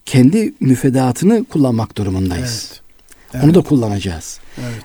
[0.07, 2.69] kendi müfredatını kullanmak durumundayız.
[2.73, 2.83] Evet.
[3.35, 3.45] Evet.
[3.45, 4.41] Onu da kullanacağız.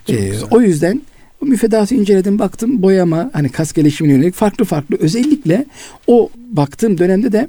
[0.08, 1.02] Evet, ee, o yüzden
[1.42, 5.66] bu müfredatı inceledim baktım boyama hani kas gelişimine yönelik farklı farklı özellikle
[6.08, 7.48] o baktığım dönemde de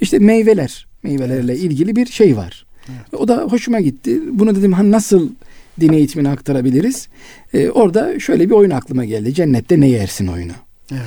[0.00, 1.64] işte meyveler meyvelerle evet.
[1.64, 2.66] ilgili bir şey var.
[2.88, 3.20] Evet.
[3.20, 4.20] O da hoşuma gitti.
[4.30, 5.30] Bunu dedim hani nasıl
[5.80, 7.08] din eğitimine aktarabiliriz?
[7.54, 9.34] Ee, orada şöyle bir oyun aklıma geldi.
[9.34, 10.52] Cennette ne yersin oyunu.
[10.92, 11.02] Evet.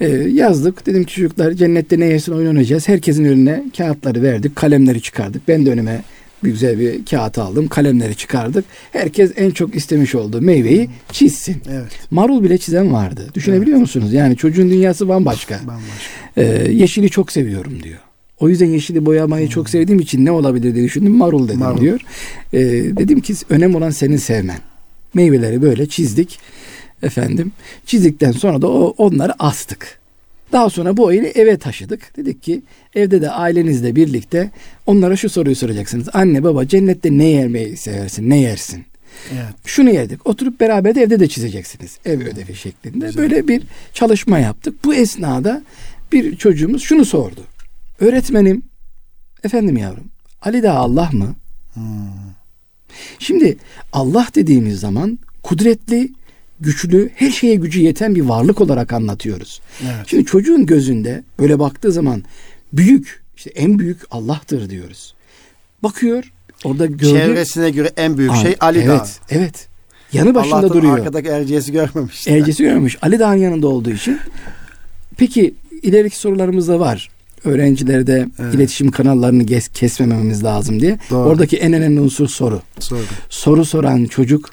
[0.00, 0.86] Ee, yazdık.
[0.86, 2.88] Dedim ki çocuklar cennette ne yersin oyun oynayacağız.
[2.88, 4.56] Herkesin önüne kağıtları verdik.
[4.56, 5.48] Kalemleri çıkardık.
[5.48, 6.02] Ben de önüme
[6.44, 7.68] bir güzel bir kağıt aldım.
[7.68, 8.64] Kalemleri çıkardık.
[8.92, 11.62] Herkes en çok istemiş olduğu meyveyi çizsin.
[11.70, 11.92] Evet.
[12.10, 13.26] Marul bile çizen vardı.
[13.34, 13.80] Düşünebiliyor evet.
[13.80, 14.12] musunuz?
[14.12, 15.60] Yani çocuğun dünyası bambaşka.
[15.66, 15.82] Bambaşka.
[16.36, 17.98] Ee, yeşili çok seviyorum diyor.
[18.40, 19.52] O yüzden yeşili boyamayı hmm.
[19.52, 21.16] çok sevdiğim için ne olabilir diye düşündüm.
[21.16, 21.80] Marul dedim marul.
[21.80, 22.00] diyor.
[22.52, 22.60] Ee,
[22.96, 24.58] dedim ki önemli olan senin sevmen.
[25.14, 26.38] Meyveleri böyle çizdik.
[27.02, 27.52] Efendim
[27.86, 29.99] çizdikten sonra da o, onları astık.
[30.52, 32.16] Daha sonra bu oyunu eve taşıdık.
[32.16, 32.62] Dedik ki
[32.94, 34.50] evde de ailenizle birlikte
[34.86, 36.08] onlara şu soruyu soracaksınız.
[36.12, 38.30] Anne baba cennette ne yermeyi seversin?
[38.30, 38.84] Ne yersin?
[39.32, 39.54] Evet.
[39.64, 40.26] Şunu yerdik.
[40.26, 41.98] Oturup beraber de evde de çizeceksiniz.
[42.04, 43.06] Ev ödevi şeklinde.
[43.06, 43.22] Güzel.
[43.22, 44.84] Böyle bir çalışma yaptık.
[44.84, 45.62] Bu esnada
[46.12, 47.40] bir çocuğumuz şunu sordu.
[48.00, 48.62] Öğretmenim,
[49.44, 50.10] efendim yavrum,
[50.42, 51.34] Ali Dağ Allah mı?
[51.74, 51.84] Hmm.
[53.18, 53.56] Şimdi
[53.92, 56.12] Allah dediğimiz zaman kudretli,
[56.60, 59.60] güçlü, her şeye gücü yeten bir varlık olarak anlatıyoruz.
[59.82, 60.06] Evet.
[60.06, 62.22] Şimdi çocuğun gözünde böyle baktığı zaman
[62.72, 65.14] büyük, işte en büyük Allah'tır diyoruz.
[65.82, 66.32] Bakıyor,
[66.64, 67.04] orada gördüğü...
[67.06, 68.94] Çevresine göre en büyük Aa, şey Ali evet, Dağ.
[68.94, 69.68] Evet, evet.
[70.12, 70.98] Yanı başında Allah'tan duruyor.
[70.98, 72.28] arkadaki erciyesi görmemiş.
[72.28, 72.98] Erciyesi görmemiş.
[73.02, 74.18] Ali Dağ'ın yanında olduğu için.
[75.16, 77.10] Peki ileriki sorularımız da var
[77.44, 78.54] öğrencilerde evet.
[78.54, 80.98] iletişim kanallarını kes, kesmememiz lazım diye.
[81.10, 81.28] Doğru.
[81.28, 82.62] Oradaki en önemli unsur soru.
[82.78, 83.02] Soru.
[83.28, 84.50] Soru soran çocuk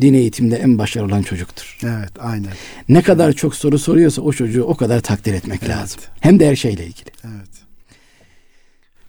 [0.00, 1.78] din eğitimde en başarılı olan çocuktur.
[1.82, 2.52] Evet, aynen.
[2.88, 5.76] Ne kadar çok soru soruyorsa o çocuğu o kadar takdir etmek evet.
[5.76, 6.00] lazım.
[6.20, 7.10] Hem de her şeyle ilgili.
[7.24, 7.50] Evet.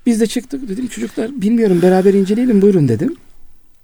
[0.06, 3.16] Biz de çıktık dedim çocuklar bilmiyorum beraber inceleyelim buyurun dedim.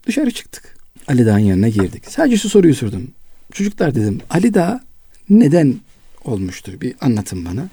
[0.08, 0.78] Dışarı çıktık.
[1.08, 2.04] Ali Dağ'ın yanına girdik.
[2.08, 3.12] Sadece şu soruyu sordum.
[3.52, 4.82] Çocuklar dedim Ali Dağ
[5.30, 5.76] neden
[6.26, 7.70] olmuştur bir anlatın bana.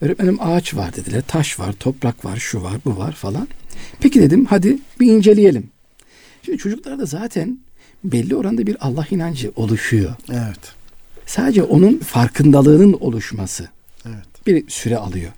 [0.00, 1.22] Öğretmenim ağaç var dediler.
[1.26, 3.48] Taş var, toprak var, şu var, bu var falan.
[4.00, 5.70] Peki dedim hadi bir inceleyelim.
[6.42, 7.58] Şimdi çocuklarda zaten
[8.04, 10.14] belli oranda bir Allah inancı oluşuyor.
[10.30, 10.58] Evet.
[11.26, 13.68] Sadece onun farkındalığının oluşması
[14.06, 14.46] Evet.
[14.46, 15.30] bir süre alıyor.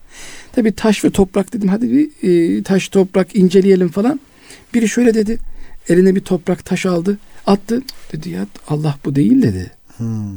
[0.52, 2.10] Tabi taş ve toprak dedim hadi bir
[2.58, 4.20] e, taş toprak inceleyelim falan.
[4.74, 5.38] Biri şöyle dedi.
[5.88, 7.18] Eline bir toprak taş aldı.
[7.46, 7.82] Attı.
[8.12, 9.70] Dedi ya Allah bu değil dedi.
[9.96, 10.36] Hmm.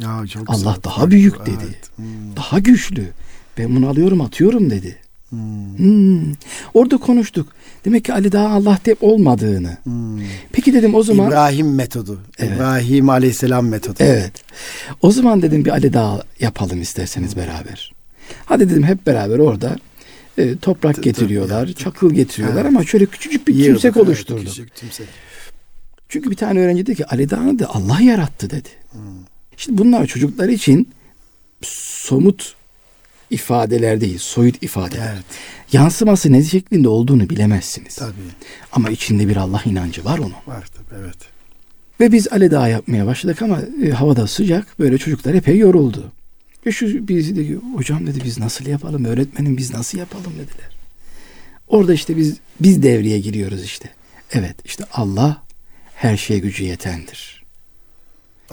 [0.00, 0.82] Ya çok Allah güzel.
[0.84, 1.64] daha büyük dedi.
[1.64, 1.90] Evet.
[1.96, 2.36] Hmm.
[2.36, 3.08] Daha güçlü.
[3.58, 4.96] Ben bunu alıyorum atıyorum dedi.
[5.34, 5.78] Hmm.
[5.78, 6.32] Hmm.
[6.74, 7.48] Orada konuştuk.
[7.84, 9.76] Demek ki Ali daha Allah de olmadığını.
[9.84, 10.20] Hmm.
[10.52, 11.28] Peki dedim o zaman.
[11.28, 12.20] İbrahim metodu.
[12.38, 12.56] Evet.
[12.56, 13.96] İbrahim Aleyhisselam metodu.
[13.98, 14.32] Evet.
[15.02, 17.92] O zaman dedim bir Ali Dağı yapalım isterseniz beraber.
[18.44, 19.76] Hadi dedim hep beraber orada
[20.38, 22.68] e, toprak getiriyorlar, çakıl getiriyorlar Evet.
[22.74, 24.44] ama şöyle küçücük bir Yiyorduk, tümsek evet, oluşturdu.
[24.44, 25.06] küçük tümsek.
[26.08, 28.68] Çünkü bir tane öğrenci dedi ki Ali Dağı'nı da Allah yarattı dedi.
[28.90, 29.00] Hmm.
[29.56, 30.88] Şimdi bunlar çocuklar için
[31.62, 32.54] somut
[33.30, 35.12] ifadeler değil, soyut ifadeler.
[35.14, 35.24] Evet.
[35.72, 37.96] Yansıması ne şeklinde olduğunu bilemezsiniz.
[37.96, 38.12] Tabii.
[38.72, 40.34] Ama içinde bir Allah inancı var onun.
[40.46, 41.16] Var tabii evet.
[42.00, 44.78] Ve biz Ali Dağı yapmaya başladık ama e, havada sıcak.
[44.78, 46.12] Böyle çocuklar epey yoruldu.
[46.66, 49.04] Ve şu birisi dedi hocam dedi biz nasıl yapalım?
[49.04, 50.76] Öğretmenim biz nasıl yapalım dediler.
[51.68, 53.88] Orada işte biz biz devreye giriyoruz işte.
[54.32, 55.42] Evet işte Allah
[55.94, 57.44] her şeye gücü yetendir.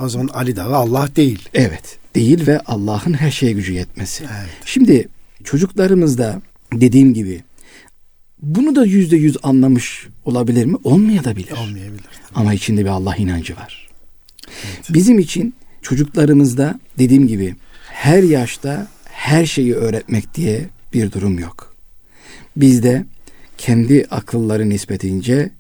[0.02, 1.50] O zaman Ali Dağı Allah değil.
[1.54, 4.24] Evet değil ve Allah'ın her şeye gücü yetmesi.
[4.24, 4.50] Evet.
[4.66, 5.08] Şimdi
[5.44, 6.42] çocuklarımızda
[6.74, 7.44] dediğim gibi
[8.42, 10.78] bunu da yüzde yüz anlamış olabilir mi?
[10.84, 11.52] Olmayabilir.
[11.52, 12.06] Olmayabilir.
[12.36, 13.90] Ama içinde bir Allah inancı var.
[14.48, 14.86] Evet.
[14.90, 17.56] Bizim için çocuklarımızda dediğim gibi
[17.88, 21.76] her yaşta her şeyi öğretmek diye bir durum yok.
[22.56, 23.06] Bizde
[23.58, 25.52] kendi akılları nispetince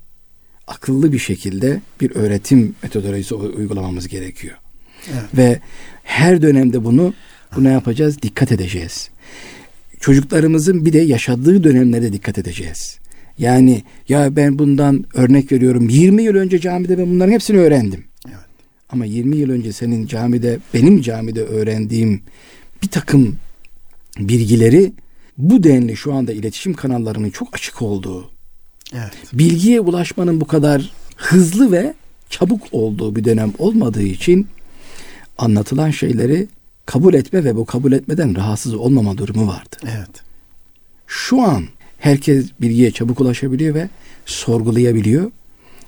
[0.68, 4.58] akıllı bir şekilde bir öğretim metodolojisi uygulamamız gerekiyor.
[5.08, 5.38] Evet.
[5.38, 5.60] Ve
[6.04, 7.14] her dönemde bunu
[7.56, 9.10] buna yapacağız, dikkat edeceğiz.
[10.00, 13.00] Çocuklarımızın bir de yaşadığı dönemlerde dikkat edeceğiz.
[13.38, 18.04] Yani ya ben bundan örnek veriyorum 20 yıl önce camide ben bunların hepsini öğrendim.
[18.28, 18.38] Evet.
[18.90, 22.22] Ama 20 yıl önce senin camide, benim camide öğrendiğim
[22.84, 23.38] bir takım
[24.20, 24.94] bilgileri
[25.38, 28.32] bu denli şu anda iletişim kanallarının çok açık olduğu,
[28.94, 29.14] Evet.
[29.34, 31.94] bilgiye ulaşmanın bu kadar hızlı ve
[32.30, 34.48] çabuk olduğu bir dönem olmadığı için
[35.38, 36.48] anlatılan şeyleri
[36.86, 39.76] kabul etme ve bu kabul etmeden rahatsız olmama durumu vardı.
[39.84, 40.24] Evet.
[41.08, 41.63] Şu an
[41.98, 43.89] herkes bilgiye çabuk ulaşabiliyor ve
[44.26, 45.32] sorgulayabiliyor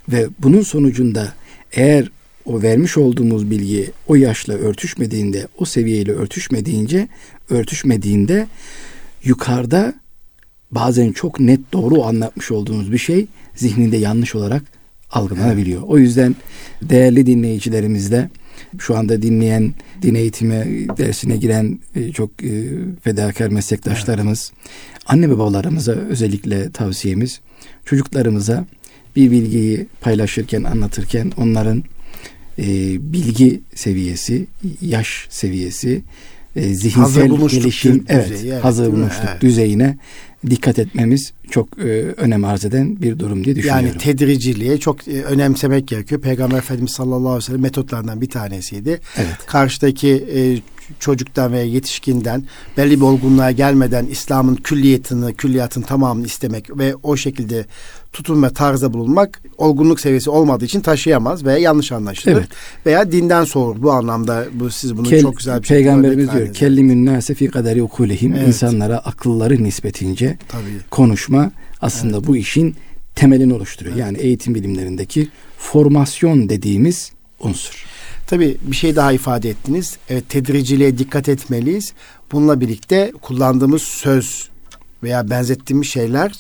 [0.10, 1.34] ve bunun sonucunda
[1.72, 2.12] eğer
[2.46, 7.08] o vermiş olduğumuz bilgi o yaşla örtüşmediğinde, o seviyeyle örtüşmediğince,
[7.50, 8.48] örtüşmediğinde
[9.24, 9.94] yukarıda
[10.72, 14.64] bazen çok net doğru anlatmış olduğumuz bir şey zihninde yanlış olarak
[15.12, 15.82] algılanabiliyor.
[15.82, 16.36] O yüzden
[16.82, 18.30] değerli dinleyicilerimizle
[18.80, 22.64] şu anda dinleyen, din eğitimi dersine giren e, çok e,
[23.04, 24.52] fedakar meslektaşlarımız,
[25.06, 27.42] anne ve babalarımıza özellikle tavsiyemiz
[27.86, 28.66] çocuklarımıza
[29.16, 31.84] bir bilgiyi paylaşırken, anlatırken onların
[32.60, 32.66] e,
[33.14, 34.46] bilgi seviyesi,
[34.82, 36.02] yaş seviyesi,
[36.56, 39.42] e, zihinsel gelişim, evet, evet, hazır bulmuşluk Evet.
[39.42, 39.98] düzeyine
[40.50, 41.84] dikkat etmemiz çok e,
[42.18, 43.86] önem arz eden bir durum diye düşünüyorum.
[43.86, 46.22] Yani tedriciliğe çok e, önemsemek gerekiyor.
[46.22, 49.00] Peygamber Efendimiz sallallahu aleyhi ve sellem metotlarından bir tanesiydi.
[49.18, 49.38] evet.
[49.48, 50.42] Karşıdaki e,
[51.00, 52.44] çocuktan veya yetişkinden
[52.78, 57.66] belli bir olgunluğa gelmeden İslam'ın külliyatını, külliyatın tamamını istemek ve o şekilde
[58.14, 62.34] tutum ve tarzda bulunmak olgunluk seviyesi olmadığı için taşıyamaz veya yanlış anlaşılır.
[62.34, 62.48] Evet.
[62.86, 63.82] Veya dinden soğur.
[63.82, 67.48] Bu anlamda bu siz bunu Kel- çok güzel bir Peygamberimiz örnek diyor kellimün nase fi
[67.48, 68.48] kaderi ukulihim Evet.
[68.48, 70.64] insanlara akılları nispetince Tabii.
[70.92, 72.76] konuşma aslında bu işin
[73.16, 73.96] temelini oluşturuyor.
[73.96, 77.86] Yani eğitim bilimlerindeki formasyon dediğimiz unsur.
[78.28, 79.98] Tabii bir şey daha ifade ettiniz.
[80.10, 81.94] Evet tedriciliğe dikkat etmeliyiz.
[82.32, 84.50] Bununla birlikte kullandığımız söz
[85.04, 86.32] veya benzettiğimiz şeyler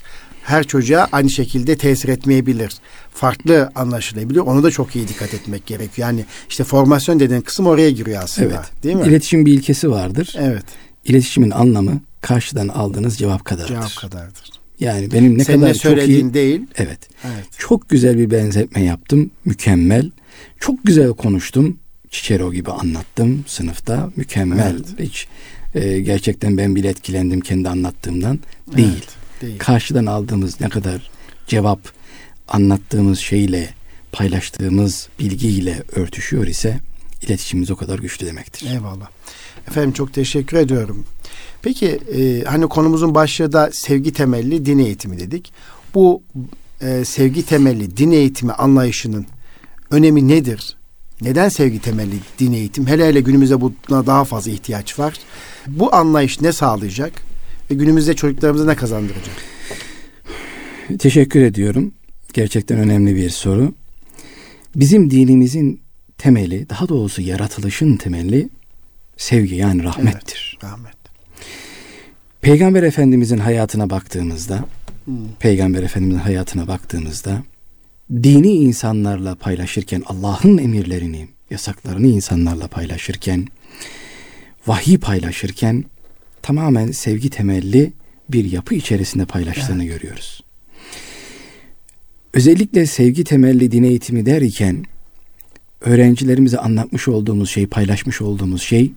[0.43, 2.71] her çocuğa aynı şekilde tesir etmeyebilir.
[3.13, 4.45] Farklı anlaşılabiliyor.
[4.45, 6.07] Ona da çok iyi dikkat etmek gerekiyor.
[6.07, 8.53] Yani işte formasyon dediğin kısım oraya giriyor aslında.
[8.53, 8.83] Evet.
[8.83, 9.07] Değil mi?
[9.07, 10.35] İletişim bir ilkesi vardır.
[10.37, 10.65] Evet.
[11.05, 13.67] İletişimin anlamı karşıdan aldığınız cevap kadardır.
[13.67, 14.51] Cevap kadardır.
[14.79, 16.61] Yani benim ne Senin kadar ne çok söylediğin iyi değil.
[16.75, 16.99] Evet.
[17.23, 17.45] Evet.
[17.57, 19.31] Çok güzel bir benzetme yaptım.
[19.45, 20.11] Mükemmel.
[20.59, 21.77] Çok güzel konuştum.
[22.09, 24.09] Cicero gibi anlattım sınıfta.
[24.15, 24.75] Mükemmel.
[24.75, 25.09] Evet.
[25.09, 25.27] Hiç
[25.75, 28.39] e, gerçekten ben bile etkilendim kendi anlattığımdan.
[28.77, 28.87] Değil.
[28.93, 29.59] Evet, değil.
[29.59, 31.09] Karşıdan aldığımız ne kadar
[31.47, 31.79] cevap
[32.47, 33.69] anlattığımız şeyle
[34.11, 36.79] paylaştığımız bilgiyle örtüşüyor ise
[37.21, 38.71] iletişimimiz o kadar güçlü demektir.
[38.71, 39.09] Eyvallah.
[39.67, 41.05] Efendim çok teşekkür ediyorum.
[41.61, 45.53] Peki e, hani konumuzun başlığı da sevgi temelli din eğitimi dedik.
[45.93, 46.23] Bu
[46.81, 49.25] e, sevgi temelli din eğitimi anlayışının
[49.91, 50.77] önemi nedir?
[51.21, 52.87] Neden sevgi temelli din eğitim?
[52.87, 55.13] Hele hele günümüzde buna daha fazla ihtiyaç var.
[55.67, 57.32] Bu anlayış ne sağlayacak?
[57.71, 59.35] Ve günümüzde çocuklarımıza ne kazandıracak?
[60.99, 61.93] Teşekkür ediyorum.
[62.33, 63.73] Gerçekten önemli bir soru.
[64.75, 65.81] Bizim dinimizin
[66.17, 68.49] temeli, daha doğrusu yaratılışın temeli
[69.17, 70.57] sevgi yani rahmettir.
[70.61, 70.95] Evet, rahmet.
[72.41, 74.65] Peygamber Efendimizin hayatına baktığımızda,
[75.05, 75.15] hmm.
[75.39, 77.43] Peygamber Efendimizin hayatına baktığımızda
[78.11, 83.47] dini insanlarla paylaşırken Allah'ın emirlerini, yasaklarını insanlarla paylaşırken,
[84.67, 85.85] vahiy paylaşırken
[86.43, 87.93] tamamen sevgi temelli
[88.29, 89.93] bir yapı içerisinde paylaştığını evet.
[89.93, 90.43] görüyoruz.
[92.33, 94.85] Özellikle sevgi temelli din eğitimi derken
[95.81, 98.91] öğrencilerimize anlatmış olduğumuz şey, paylaşmış olduğumuz şey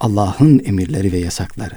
[0.00, 1.74] Allah'ın emirleri ve yasakları.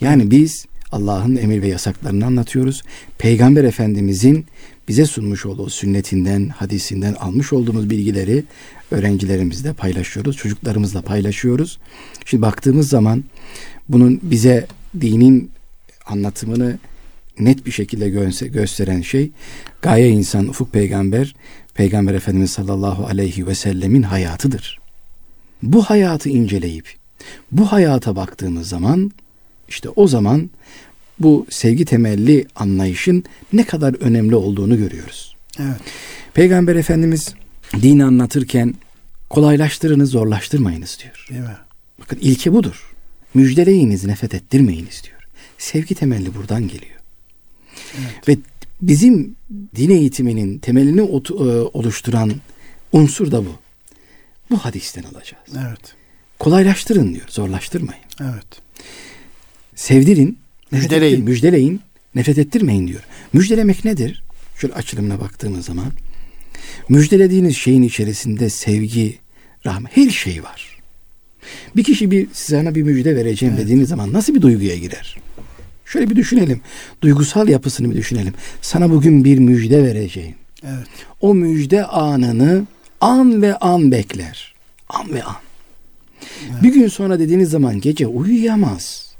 [0.00, 2.82] Yani biz Allah'ın emir ve yasaklarını anlatıyoruz.
[3.18, 4.46] Peygamber Efendimizin
[4.88, 8.44] bize sunmuş olduğu sünnetinden, hadisinden almış olduğumuz bilgileri
[8.90, 11.78] öğrencilerimizle paylaşıyoruz, çocuklarımızla paylaşıyoruz.
[12.24, 13.24] Şimdi baktığımız zaman
[13.88, 14.66] bunun bize
[15.00, 15.50] dinin
[16.06, 16.78] anlatımını
[17.38, 18.08] net bir şekilde
[18.48, 19.30] gösteren şey
[19.82, 21.34] gaye insan ufuk peygamber
[21.74, 24.78] peygamber efendimiz sallallahu aleyhi ve sellemin hayatıdır.
[25.62, 26.94] Bu hayatı inceleyip
[27.52, 29.12] bu hayata baktığımız zaman
[29.68, 30.50] işte o zaman
[31.20, 35.36] bu sevgi temelli anlayışın ne kadar önemli olduğunu görüyoruz.
[35.60, 35.80] Evet.
[36.34, 37.34] Peygamber Efendimiz
[37.82, 38.74] dini anlatırken
[39.30, 41.26] kolaylaştırınız, zorlaştırmayınız diyor.
[41.30, 41.56] Değil mi?
[42.00, 42.87] Bakın ilke budur.
[43.34, 45.28] Müjdeleyiniz, nefret ettirmeyiniz diyor.
[45.58, 46.98] Sevgi temelli buradan geliyor.
[47.98, 48.28] Evet.
[48.28, 48.36] Ve
[48.82, 49.36] bizim
[49.76, 51.04] din eğitiminin temelini e,
[51.72, 52.32] oluşturan
[52.92, 53.52] unsur da bu.
[54.50, 55.68] Bu hadisten alacağız.
[55.68, 55.94] Evet.
[56.38, 58.02] Kolaylaştırın diyor, zorlaştırmayın.
[58.20, 58.46] Evet.
[59.74, 60.38] Sevdirin,
[60.70, 61.24] müjdeleyin.
[61.24, 61.80] Müjdeleyin,
[62.14, 63.02] nefret ettirmeyin diyor.
[63.32, 64.22] Müjdelemek nedir?
[64.60, 65.92] Şöyle açılımına baktığımız zaman
[66.88, 69.18] müjdelediğiniz şeyin içerisinde sevgi,
[69.66, 70.67] rahmet, her şey var.
[71.76, 73.64] Bir kişi bir sana bir müjde vereceğim evet.
[73.64, 75.16] dediğiniz zaman nasıl bir duyguya girer?
[75.84, 76.60] Şöyle bir düşünelim.
[77.02, 78.34] Duygusal yapısını bir düşünelim.
[78.62, 80.34] Sana bugün bir müjde vereceğim.
[80.64, 80.86] Evet.
[81.20, 82.66] O müjde anını
[83.00, 84.54] an ve an bekler.
[84.88, 85.36] An ve an.
[86.50, 86.62] Evet.
[86.62, 89.14] Bir gün sonra dediğiniz zaman gece uyuyamaz.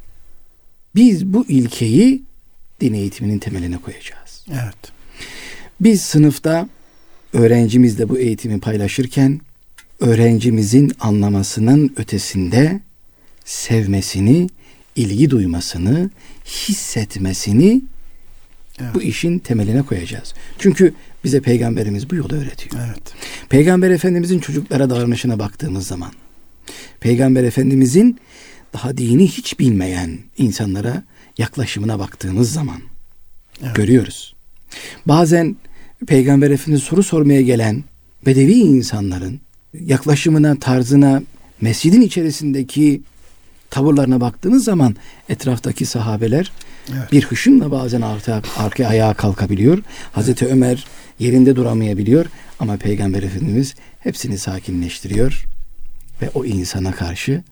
[0.94, 2.22] Biz bu ilkeyi
[2.80, 4.44] din eğitiminin temeline koyacağız.
[4.50, 4.92] Evet.
[5.80, 6.68] Biz sınıfta
[7.32, 9.40] öğrencimizle bu eğitimi paylaşırken
[10.00, 12.80] öğrencimizin anlamasının ötesinde
[13.44, 14.48] sevmesini,
[14.96, 16.10] ilgi duymasını,
[16.46, 17.82] hissetmesini
[18.80, 18.94] evet.
[18.94, 20.34] bu işin temeline koyacağız.
[20.58, 22.82] Çünkü bize peygamberimiz bu yolu öğretiyor.
[22.86, 23.14] Evet.
[23.48, 26.12] Peygamber Efendimizin çocuklara davranışına baktığımız zaman
[27.00, 28.18] Peygamber Efendimizin
[28.72, 31.02] daha dini hiç bilmeyen insanlara
[31.38, 32.80] yaklaşımına baktığımız zaman
[33.62, 33.76] evet.
[33.76, 34.34] görüyoruz.
[35.06, 35.56] Bazen
[36.06, 37.84] Peygamber Efendimiz soru sormaya gelen
[38.26, 39.40] bedevi insanların
[39.74, 41.22] yaklaşımına, tarzına,
[41.60, 43.02] mescidin içerisindeki
[43.70, 44.96] tavırlarına baktığınız zaman
[45.28, 46.52] etraftaki sahabeler
[46.92, 47.12] evet.
[47.12, 49.78] bir hışımla bazen arka, arka ayağa kalkabiliyor.
[50.12, 50.54] Hazreti evet.
[50.54, 50.86] Ömer
[51.18, 52.26] yerinde duramayabiliyor
[52.60, 55.44] ama Peygamber Efendimiz hepsini sakinleştiriyor
[56.22, 57.42] ve o insana karşı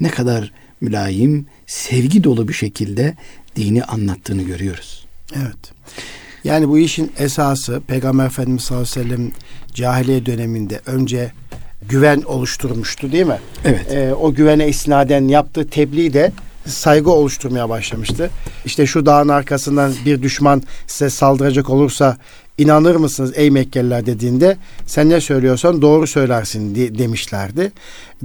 [0.00, 3.16] ne kadar mülayim, sevgi dolu bir şekilde
[3.56, 5.06] dini anlattığını görüyoruz.
[5.36, 5.72] Evet.
[6.44, 9.32] Yani bu işin esası Peygamber Efendimiz sallallahu aleyhi ve sellem
[9.74, 11.32] cahiliye döneminde önce
[11.88, 13.38] güven oluşturmuştu değil mi?
[13.64, 13.92] Evet.
[13.92, 16.32] Ee, o güvene isnaden yaptığı tebliğ de
[16.66, 18.30] saygı oluşturmaya başlamıştı.
[18.64, 22.16] İşte şu dağın arkasından bir düşman size saldıracak olursa
[22.58, 24.56] inanır mısınız ey Mekkeliler dediğinde
[24.86, 27.72] sen ne söylüyorsan doğru söylersin de, demişlerdi.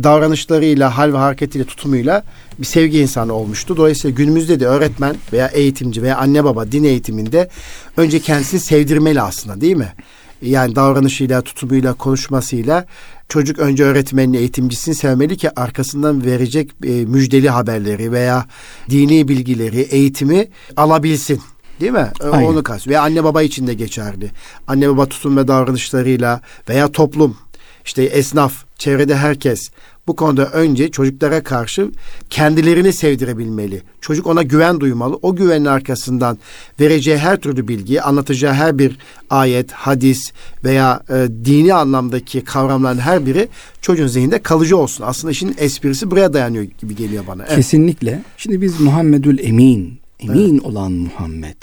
[0.03, 2.23] Davranışlarıyla, hal ve hareketiyle, tutumuyla
[2.59, 3.77] bir sevgi insanı olmuştu.
[3.77, 7.49] Dolayısıyla günümüzde de öğretmen veya eğitimci veya anne baba din eğitiminde
[7.97, 9.93] önce kendisini sevdirmeli aslında değil mi?
[10.41, 12.85] Yani davranışıyla, tutumuyla, konuşmasıyla
[13.29, 18.45] çocuk önce öğretmenini, eğitimcisini sevmeli ki arkasından verecek e, müjdeli haberleri veya
[18.89, 20.47] dini bilgileri, eğitimi
[20.77, 21.41] alabilsin.
[21.79, 22.11] Değil mi?
[22.21, 22.45] Aynen.
[22.45, 22.87] Onu kas.
[22.87, 24.31] Ve anne baba için de geçerli.
[24.67, 27.37] Anne baba tutum ve davranışlarıyla veya toplum,
[27.85, 29.71] işte esnaf, çevrede herkes
[30.09, 31.91] bu konuda önce çocuklara karşı
[32.29, 33.81] kendilerini sevdirebilmeli.
[34.01, 35.19] Çocuk ona güven duymalı.
[35.21, 36.37] O güvenin arkasından
[36.79, 38.97] vereceği her türlü bilgi, anlatacağı her bir
[39.29, 40.31] ayet, hadis
[40.63, 43.47] veya e, dini anlamdaki kavramların her biri
[43.81, 45.03] çocuğun zihninde kalıcı olsun.
[45.07, 47.43] Aslında işin esprisi buraya dayanıyor gibi geliyor bana.
[47.45, 47.55] Evet.
[47.55, 48.23] Kesinlikle.
[48.37, 50.65] Şimdi biz Muhammedül Emin, emin evet.
[50.65, 51.61] olan Muhammed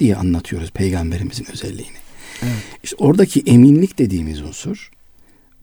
[0.00, 1.96] diye anlatıyoruz peygamberimizin özelliğini.
[2.42, 2.52] Evet.
[2.84, 4.90] İşte oradaki eminlik dediğimiz unsur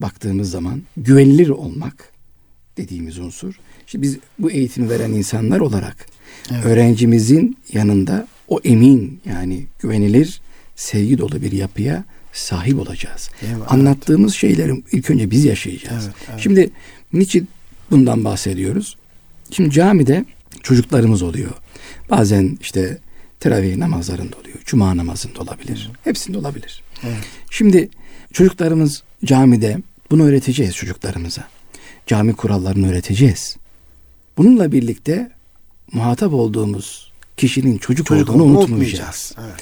[0.00, 2.13] baktığımız zaman güvenilir olmak,
[2.76, 3.54] dediğimiz unsur.
[3.86, 6.06] İşte biz bu eğitimi veren insanlar olarak
[6.52, 6.64] evet.
[6.64, 10.40] öğrencimizin yanında o emin yani güvenilir
[10.76, 13.30] sevgi dolu bir yapıya sahip olacağız.
[13.42, 14.40] Evet, Anlattığımız evet.
[14.40, 16.04] şeyleri ilk önce biz yaşayacağız.
[16.04, 16.40] Evet, evet.
[16.40, 16.70] Şimdi
[17.12, 17.48] niçin
[17.90, 18.96] bundan bahsediyoruz?
[19.50, 20.24] Şimdi camide
[20.62, 21.50] çocuklarımız oluyor.
[22.10, 22.98] Bazen işte
[23.40, 24.58] teravih namazlarında oluyor.
[24.64, 25.90] Cuma namazında olabilir.
[25.90, 26.06] Evet.
[26.06, 26.82] Hepsinde olabilir.
[27.02, 27.24] Evet.
[27.50, 27.88] Şimdi
[28.34, 29.78] Çocuklarımız camide
[30.10, 31.48] bunu öğreteceğiz çocuklarımıza.
[32.06, 33.56] Cami kurallarını öğreteceğiz.
[34.36, 35.30] Bununla birlikte
[35.92, 39.34] muhatap olduğumuz kişinin çocuk, çocuk olduğunu unutmayacağız.
[39.44, 39.54] Evet.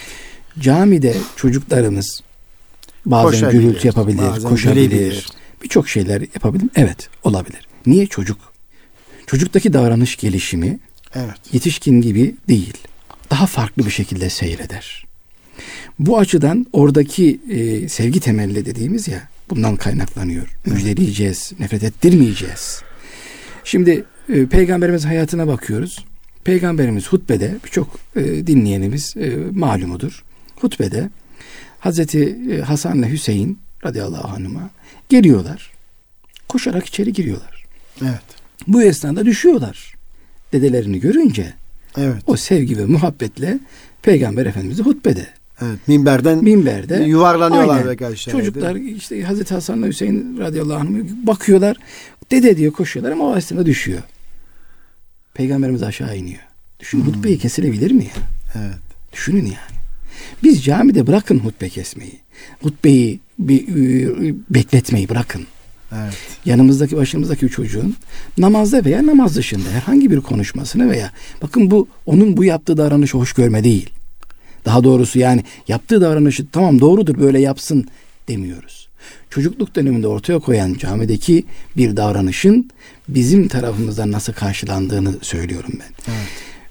[0.58, 2.22] Camide çocuklarımız
[3.06, 5.26] bazen gürültü yapabilir, bazen koşabilir.
[5.62, 6.70] Birçok şeyler yapabilir.
[6.76, 7.68] Evet, olabilir.
[7.86, 8.52] Niye çocuk?
[9.26, 10.78] Çocuktaki davranış gelişimi
[11.14, 11.36] evet.
[11.52, 12.74] yetişkin gibi değil.
[13.30, 15.06] Daha farklı bir şekilde seyreder.
[15.98, 20.58] Bu açıdan oradaki e, sevgi temelli dediğimiz ya bundan kaynaklanıyor.
[20.66, 22.82] Müjdeleyeceğiz, nefret ettirmeyeceğiz.
[23.64, 26.04] Şimdi e, peygamberimiz hayatına bakıyoruz.
[26.44, 30.24] Peygamberimiz hutbede birçok e, dinleyenimiz e, malumudur.
[30.60, 31.10] Hutbede
[31.80, 34.70] Hazreti e, Hasan ile Hüseyin radıyallahu anhuma
[35.08, 35.70] geliyorlar.
[36.48, 37.64] Koşarak içeri giriyorlar.
[38.02, 38.22] Evet.
[38.66, 39.94] Bu esnada düşüyorlar.
[40.52, 41.52] Dedelerini görünce
[41.96, 42.22] evet.
[42.26, 43.58] o sevgi ve muhabbetle
[44.02, 45.26] Peygamber Efendimiz hutbede
[45.62, 48.40] Evet, minberden minberde yuvarlanıyorlar ve aşağıya.
[48.40, 50.88] Çocuklar işte Hazreti Hasan'la Hüseyin radıyallahu anh
[51.26, 51.76] bakıyorlar.
[52.30, 54.02] Dede diyor koşuyorlar ama o aslında düşüyor.
[55.34, 56.42] Peygamberimiz aşağı iniyor.
[56.80, 57.06] Düşün hmm.
[57.06, 58.22] hutbeyi kesilebilir mi ya?
[58.54, 58.78] Evet.
[59.12, 59.82] Düşünün yani.
[60.42, 62.20] Biz camide bırakın hutbe kesmeyi.
[62.62, 63.66] Hutbeyi bir,
[64.50, 65.46] bekletmeyi bırakın.
[65.92, 66.14] Evet.
[66.44, 67.96] Yanımızdaki başımızdaki çocuğun
[68.38, 71.10] namazda veya namaz dışında herhangi bir konuşmasını veya
[71.42, 73.90] bakın bu onun bu yaptığı davranışı hoş görme değil.
[74.64, 77.86] Daha doğrusu yani yaptığı davranışı tamam doğrudur böyle yapsın
[78.28, 78.88] demiyoruz.
[79.30, 81.44] Çocukluk döneminde ortaya koyan camideki
[81.76, 82.70] bir davranışın
[83.08, 86.12] bizim tarafımızdan nasıl karşılandığını söylüyorum ben.
[86.12, 86.28] Evet.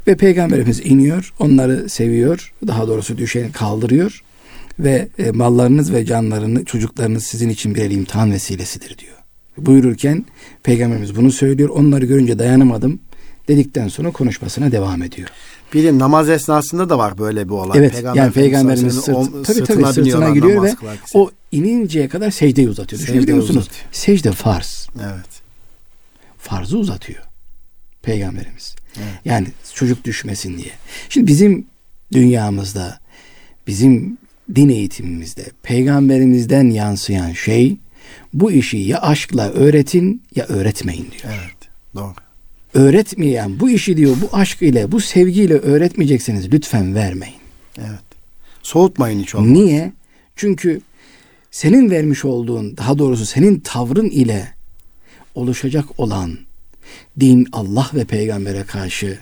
[0.08, 4.24] Ve peygamberimiz iniyor, onları seviyor, daha doğrusu düşeni kaldırıyor
[4.80, 9.16] ve e, mallarınız ve canlarını çocuklarınız sizin için birer imtihan vesilesidir diyor.
[9.58, 10.26] Buyururken
[10.64, 11.70] peygamberimiz bunu söylüyor.
[11.70, 13.00] Onları görünce dayanamadım
[13.48, 15.30] dedikten sonra konuşmasına devam ediyor.
[15.74, 17.80] Bir de namaz esnasında da var böyle bir olay.
[17.80, 20.76] Evet Peygamber yani peygamberimiz sırt, o, tabii, sırtına, tabii, sırtına giriyor ve
[21.14, 23.00] o ininceye kadar secdeyi uzatıyor.
[23.00, 23.58] Secde Düşünebiliyor musunuz?
[23.58, 23.86] Uzatıyor.
[23.92, 24.90] Secde farz.
[24.96, 25.42] Evet.
[26.38, 27.24] Farzı uzatıyor.
[28.02, 28.76] Peygamberimiz.
[28.98, 29.14] Evet.
[29.26, 30.72] Yani çocuk düşmesin diye.
[31.10, 31.66] Şimdi bizim
[32.14, 33.00] dünyamızda
[33.68, 34.18] bizim
[34.56, 37.78] din eğitimimizde peygamberimizden yansıyan şey
[38.34, 41.34] bu işi ya aşkla öğretin ya öğretmeyin diyor.
[41.42, 41.70] Evet.
[41.96, 42.14] Doğru
[42.74, 47.42] öğretmeyen bu işi diyor bu aşk ile bu sevgiyle öğretmeyeceksiniz lütfen vermeyin.
[47.78, 48.04] Evet.
[48.64, 49.50] Soğutmayın hiç olmaz.
[49.50, 49.94] Niye?
[50.36, 50.82] Çünkü
[51.52, 54.54] senin vermiş olduğun daha doğrusu senin tavrın ile
[55.36, 56.38] oluşacak olan
[57.20, 59.20] din Allah ve peygambere karşı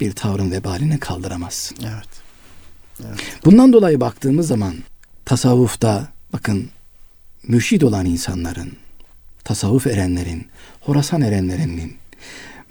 [0.00, 1.76] bir tavrın vebalini kaldıramazsın.
[1.82, 2.08] Evet.
[3.00, 3.20] evet.
[3.44, 4.74] Bundan dolayı baktığımız zaman
[5.24, 6.70] tasavvufta bakın
[7.48, 8.72] mürşid olan insanların,
[9.44, 10.46] tasavvuf erenlerin,
[10.80, 11.96] Horasan erenlerinin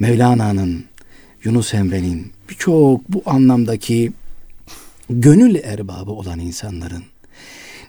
[0.01, 0.83] Mevlana'nın,
[1.43, 4.11] Yunus Emre'nin birçok bu anlamdaki
[5.09, 7.03] gönül erbabı olan insanların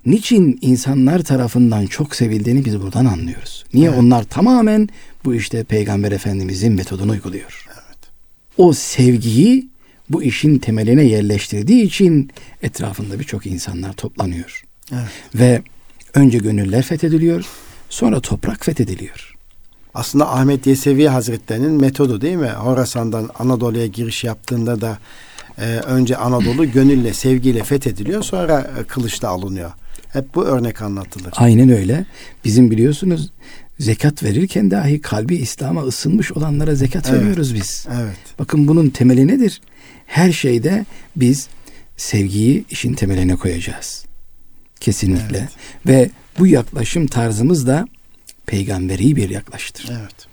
[0.06, 3.64] niçin insanlar tarafından çok sevildiğini biz buradan anlıyoruz.
[3.74, 3.98] Niye evet.
[3.98, 4.88] onlar tamamen
[5.24, 7.66] bu işte Peygamber Efendimizin metodunu uyguluyor.
[7.68, 7.98] Evet.
[8.56, 9.68] O sevgiyi
[10.10, 12.30] bu işin temeline yerleştirdiği için
[12.62, 14.64] etrafında birçok insanlar toplanıyor.
[14.92, 15.10] Evet.
[15.34, 15.62] Ve
[16.14, 17.44] önce gönüller fethediliyor,
[17.88, 19.31] sonra toprak fethediliyor
[19.94, 22.50] aslında Ahmet Yesevi Hazretleri'nin metodu değil mi?
[22.50, 24.98] Horasan'dan Anadolu'ya giriş yaptığında da
[25.58, 29.70] e, önce Anadolu gönülle, sevgiyle fethediliyor sonra e, kılıçla alınıyor.
[30.12, 31.32] Hep bu örnek anlatılır.
[31.36, 32.06] Aynen öyle.
[32.44, 33.30] Bizim biliyorsunuz
[33.80, 37.20] zekat verirken dahi kalbi İslam'a ısınmış olanlara zekat evet.
[37.20, 37.86] veriyoruz biz.
[38.02, 38.16] Evet.
[38.38, 39.60] Bakın bunun temeli nedir?
[40.06, 41.48] Her şeyde biz
[41.96, 44.04] sevgiyi işin temeline koyacağız.
[44.80, 45.38] Kesinlikle.
[45.38, 45.50] Evet.
[45.86, 47.86] Ve bu yaklaşım tarzımız da
[48.52, 49.90] peygamberi bir yaklaştır.
[50.00, 50.26] Evet.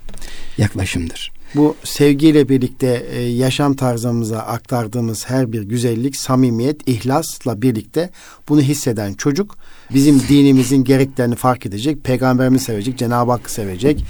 [0.57, 1.31] Yaklaşımdır.
[1.55, 8.09] Bu sevgiyle birlikte e, yaşam tarzımıza aktardığımız her bir güzellik, samimiyet, ihlasla birlikte
[8.49, 9.57] bunu hisseden çocuk
[9.93, 14.05] bizim dinimizin gereklerini fark edecek, peygamberimizi sevecek, Cenab-ı Hakk'ı sevecek.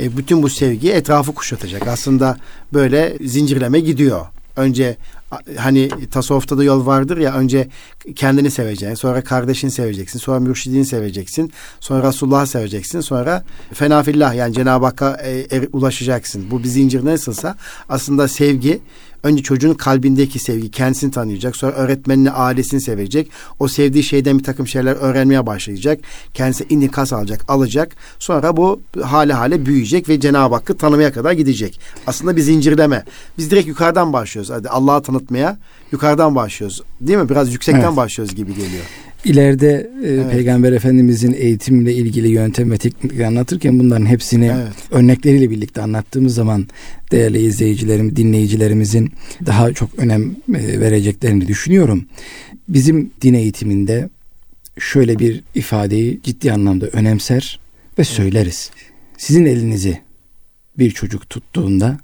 [0.00, 1.88] E, bütün bu sevgi etrafı kuşatacak.
[1.88, 2.36] Aslında
[2.72, 4.26] böyle zincirleme gidiyor.
[4.56, 4.96] Önce
[5.56, 7.68] hani tasavvufta da yol vardır ya önce
[8.16, 14.84] kendini seveceksin sonra kardeşini seveceksin sonra mürşidini seveceksin sonra Resulullah'ı seveceksin sonra fenafillah yani Cenab-ı
[14.84, 16.50] Hakk'a e, er, ulaşacaksın.
[16.50, 17.56] Bu bir zincir nasılsa
[17.88, 18.80] aslında sevgi
[19.22, 21.56] Önce çocuğun kalbindeki sevgi kendisini tanıyacak.
[21.56, 23.30] Sonra öğretmenini, ailesini sevecek.
[23.58, 26.00] O sevdiği şeyden bir takım şeyler öğrenmeye başlayacak.
[26.34, 27.96] Kendisi inikas alacak, alacak.
[28.18, 31.80] Sonra bu hale hale büyüyecek ve Cenab-ı Hakk'ı tanımaya kadar gidecek.
[32.06, 33.04] Aslında bir zincirleme.
[33.38, 34.50] Biz direkt yukarıdan başlıyoruz.
[34.50, 35.58] Hadi Allah'ı tanıtmaya
[35.92, 36.82] yukarıdan başlıyoruz.
[37.00, 37.28] Değil mi?
[37.28, 37.96] Biraz yüksekten evet.
[37.96, 38.84] başlıyoruz gibi geliyor.
[39.24, 40.30] İleride e, evet.
[40.30, 44.72] Peygamber Efendimizin eğitimle ilgili yöntem ve teknik anlatırken bunların hepsini evet.
[44.90, 46.68] örnekleriyle birlikte anlattığımız zaman
[47.12, 49.12] değerli izleyicilerim, dinleyicilerimizin
[49.46, 52.06] daha çok önem e, vereceklerini düşünüyorum.
[52.68, 54.08] Bizim din eğitiminde
[54.78, 57.60] şöyle bir ifadeyi ciddi anlamda önemser
[57.98, 58.70] ve söyleriz.
[59.18, 60.00] Sizin elinizi
[60.78, 61.98] bir çocuk tuttuğunda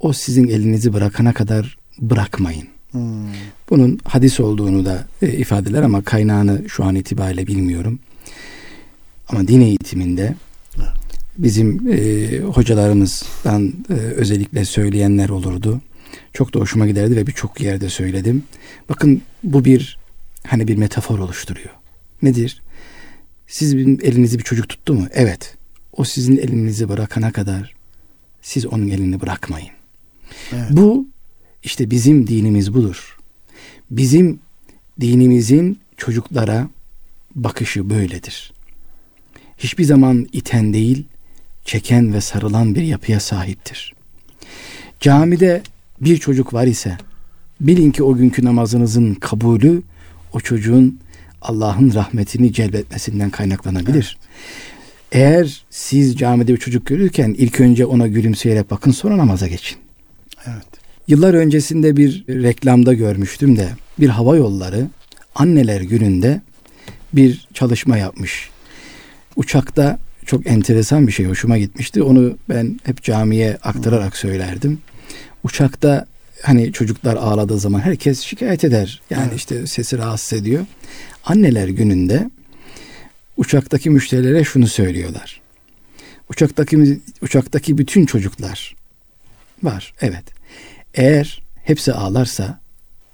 [0.00, 2.68] o sizin elinizi bırakana kadar bırakmayın.
[2.90, 3.26] Hmm.
[3.72, 7.98] Bunun hadis olduğunu da e, ifadeler ama kaynağını şu an itibariyle bilmiyorum.
[9.28, 10.34] Ama din eğitiminde
[11.38, 15.80] bizim e, hocalarımızdan e, özellikle söyleyenler olurdu.
[16.32, 18.42] Çok da hoşuma giderdi ve birçok yerde söyledim.
[18.88, 19.98] Bakın bu bir
[20.46, 21.74] hani bir metafor oluşturuyor.
[22.22, 22.62] Nedir?
[23.46, 25.06] Siz elinizi bir çocuk tuttu mu?
[25.12, 25.56] Evet.
[25.92, 27.74] O sizin elinizi bırakana kadar
[28.42, 29.70] siz onun elini bırakmayın.
[30.52, 30.70] Evet.
[30.70, 31.06] Bu
[31.62, 33.21] işte bizim dinimiz budur.
[33.90, 34.40] Bizim
[35.00, 36.68] dinimizin çocuklara
[37.34, 38.52] bakışı böyledir.
[39.58, 41.04] Hiçbir zaman iten değil,
[41.64, 43.94] çeken ve sarılan bir yapıya sahiptir.
[45.00, 45.62] Camide
[46.00, 46.96] bir çocuk var ise
[47.60, 49.82] bilin ki o günkü namazınızın kabulü
[50.32, 51.00] o çocuğun
[51.42, 54.18] Allah'ın rahmetini celbetmesinden kaynaklanabilir.
[54.20, 54.32] Evet.
[55.12, 59.78] Eğer siz camide bir çocuk görürken ilk önce ona gülümseyerek bakın sonra namaza geçin.
[60.46, 60.81] Evet.
[61.08, 64.86] Yıllar öncesinde bir reklamda görmüştüm de bir hava yolları
[65.34, 66.40] anneler gününde
[67.12, 68.50] bir çalışma yapmış.
[69.36, 72.02] Uçakta çok enteresan bir şey hoşuma gitmişti.
[72.02, 74.78] Onu ben hep camiye aktararak söylerdim.
[75.44, 76.06] Uçakta
[76.42, 79.00] hani çocuklar ağladığı zaman herkes şikayet eder.
[79.10, 79.36] Yani evet.
[79.36, 80.66] işte sesi rahatsız ediyor.
[81.24, 82.30] Anneler gününde
[83.36, 85.40] uçaktaki müşterilere şunu söylüyorlar.
[86.30, 88.76] Uçaktaki uçaktaki bütün çocuklar
[89.62, 89.94] var.
[90.00, 90.41] Evet.
[90.94, 92.60] Eğer hepsi ağlarsa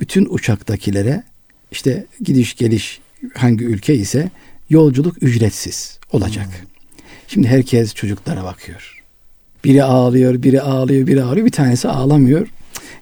[0.00, 1.22] bütün uçaktakilere
[1.70, 3.00] işte gidiş geliş
[3.34, 4.30] hangi ülke ise
[4.70, 6.46] yolculuk ücretsiz olacak.
[6.46, 6.68] Hmm.
[7.28, 9.04] Şimdi herkes çocuklara bakıyor.
[9.64, 11.46] Biri ağlıyor, biri ağlıyor, biri ağlıyor.
[11.46, 12.48] Bir tanesi ağlamıyor.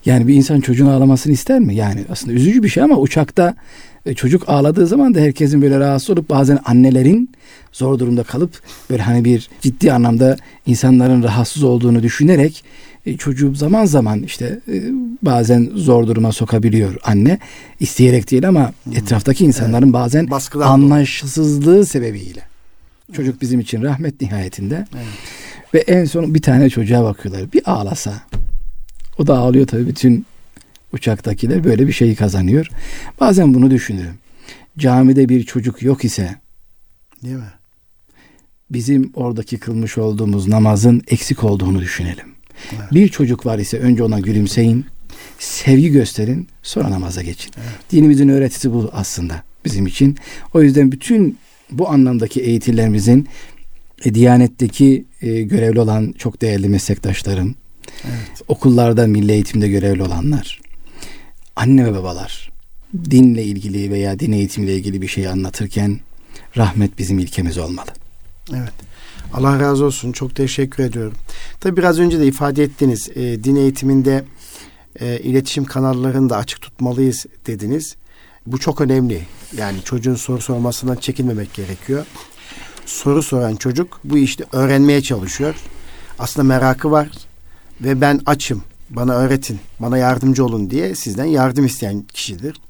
[0.05, 1.75] Yani bir insan çocuğun ağlamasını ister mi?
[1.75, 3.55] Yani aslında üzücü bir şey ama uçakta
[4.07, 7.31] e, çocuk ağladığı zaman da herkesin böyle rahatsız olup bazen annelerin
[7.73, 12.65] zor durumda kalıp böyle hani bir ciddi anlamda insanların rahatsız olduğunu düşünerek
[13.07, 14.83] e, çocuğu zaman zaman işte e,
[15.23, 17.39] bazen zor duruma sokabiliyor anne.
[17.81, 18.97] isteyerek değil ama hmm.
[18.97, 19.93] etraftaki insanların evet.
[19.93, 21.87] bazen Baskıdan anlaşsızlığı doğru.
[21.87, 22.43] sebebiyle.
[23.13, 23.41] Çocuk evet.
[23.41, 24.87] bizim için rahmet nihayetinde.
[24.95, 25.07] Evet.
[25.75, 27.53] Ve en son bir tane çocuğa bakıyorlar.
[27.53, 28.13] Bir ağlasa.
[29.19, 30.27] O da ağlıyor tabii bütün
[30.93, 32.69] uçaktakiler böyle bir şeyi kazanıyor.
[33.21, 34.15] Bazen bunu düşünürüm.
[34.79, 36.37] Camide bir çocuk yok ise
[37.23, 37.53] Değil mi?
[38.71, 42.36] Bizim oradaki kılmış olduğumuz namazın eksik olduğunu düşünelim.
[42.73, 42.93] Evet.
[42.93, 44.87] Bir çocuk var ise önce ona gülümseyin,
[45.39, 47.53] sevgi gösterin, sonra namaza geçin.
[47.57, 47.93] Evet.
[47.93, 50.17] Dinimizin öğretisi bu aslında bizim için.
[50.55, 51.39] O yüzden bütün
[51.71, 53.29] bu anlamdaki eğitimlerimizin
[54.05, 57.55] e, Diyanet'teki e, görevli olan çok değerli meslektaşlarım,
[58.05, 58.43] evet.
[58.49, 60.61] okullarda milli eğitimde görevli olanlar,
[61.57, 62.51] anne ve babalar
[63.11, 66.01] dinle ilgili veya din eğitimiyle ilgili bir şey anlatırken
[66.57, 67.91] rahmet bizim ilkemiz olmalı.
[68.51, 68.73] Evet.
[69.35, 70.13] Allah razı olsun.
[70.13, 71.13] Çok teşekkür ediyorum.
[71.61, 73.09] Tabi biraz önce de ifade ettiniz.
[73.15, 74.25] E, din eğitiminde
[75.01, 77.97] e, iletişim kanallarını da açık tutmalıyız dediniz.
[78.47, 79.23] Bu çok önemli.
[79.57, 82.07] Yani çocuğun soru sormasından çekinmemek gerekiyor.
[82.87, 85.55] Soru soran çocuk bu işte öğrenmeye çalışıyor.
[86.19, 87.09] Aslında merakı var
[87.81, 88.63] ve ben açım.
[88.91, 92.61] Bana öğretin, bana yardımcı olun diye sizden yardım isteyen kişidir.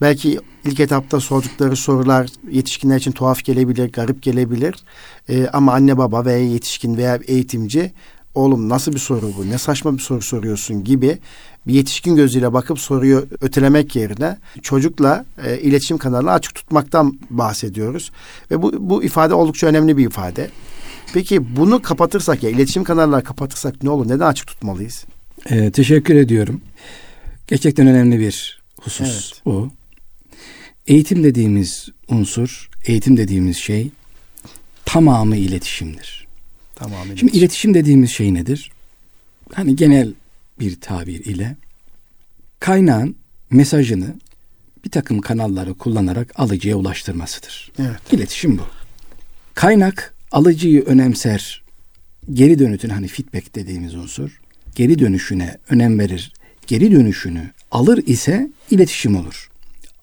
[0.00, 4.74] Belki ilk etapta sordukları sorular yetişkinler için tuhaf gelebilir, garip gelebilir.
[5.28, 7.92] Ee, ama anne baba veya yetişkin veya eğitimci
[8.34, 11.18] oğlum nasıl bir soru bu, ne saçma bir soru soruyorsun gibi
[11.66, 18.10] bir yetişkin gözüyle bakıp soruyu ötelemek yerine çocukla e, iletişim kanalını açık tutmaktan bahsediyoruz.
[18.50, 20.50] Ve bu, bu ifade oldukça önemli bir ifade.
[21.14, 24.08] Peki bunu kapatırsak ya iletişim kanalları kapatırsak ne olur?
[24.08, 25.04] Neden açık tutmalıyız?
[25.50, 26.60] Ee, teşekkür ediyorum.
[27.46, 29.42] Gerçekten önemli bir husus evet.
[29.44, 29.70] bu.
[30.90, 33.90] Eğitim dediğimiz unsur, eğitim dediğimiz şey
[34.84, 36.26] tamamı iletişimdir.
[36.74, 37.18] Tamamı iletişim.
[37.18, 38.72] Şimdi iletişim dediğimiz şey nedir?
[39.52, 40.12] Hani genel
[40.60, 41.56] bir tabir ile
[42.60, 43.16] kaynağın
[43.50, 44.14] mesajını
[44.84, 47.72] bir takım kanalları kullanarak alıcıya ulaştırmasıdır.
[47.78, 48.12] Evet.
[48.12, 48.62] İletişim bu.
[49.54, 51.62] Kaynak alıcıyı önemser,
[52.32, 54.40] geri dönütün hani feedback dediğimiz unsur,
[54.74, 56.32] geri dönüşüne önem verir,
[56.66, 59.49] geri dönüşünü alır ise iletişim olur.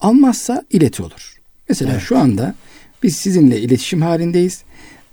[0.00, 1.38] Almazsa ileti olur.
[1.68, 2.02] Mesela evet.
[2.02, 2.54] şu anda
[3.02, 4.62] biz sizinle iletişim halindeyiz.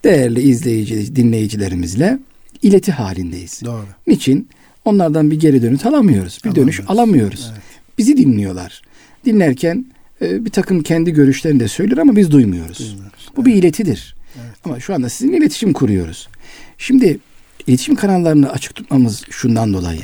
[0.03, 2.19] Değerli izleyici, dinleyicilerimizle
[2.61, 3.61] ileti halindeyiz.
[3.65, 3.86] Doğru.
[4.07, 4.49] Niçin?
[4.86, 6.39] Onlardan bir geri dönüt alamıyoruz.
[6.45, 7.49] Bir dönüş alamıyoruz.
[7.51, 7.61] Evet.
[7.97, 8.81] Bizi dinliyorlar.
[9.25, 9.86] Dinlerken
[10.21, 12.79] e, bir takım kendi görüşlerini de söylüyor ama biz duymuyoruz.
[12.79, 13.29] duymuyoruz.
[13.38, 13.45] Bu evet.
[13.45, 14.15] bir iletidir.
[14.36, 14.55] Evet.
[14.65, 16.27] Ama şu anda sizinle iletişim kuruyoruz.
[16.77, 17.19] Şimdi
[17.67, 20.01] iletişim kanallarını açık tutmamız şundan dolayı.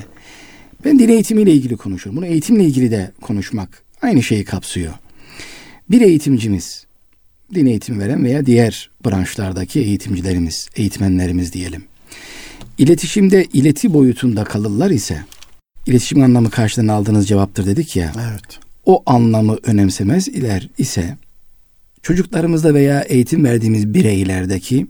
[0.85, 2.17] Ben dil eğitimiyle ilgili konuşuyorum.
[2.17, 4.93] Bunu eğitimle ilgili de konuşmak aynı şeyi kapsıyor.
[5.89, 6.85] Bir eğitimcimiz
[7.53, 11.83] din eğitimi veren veya diğer branşlardaki eğitimcilerimiz, eğitmenlerimiz diyelim.
[12.77, 15.23] İletişimde ileti boyutunda kalırlar ise
[15.85, 18.13] iletişim anlamı karşılığında aldığınız cevaptır dedik ya.
[18.31, 18.59] Evet.
[18.85, 21.17] O anlamı önemsemez iler ise
[22.01, 24.87] çocuklarımızda veya eğitim verdiğimiz bireylerdeki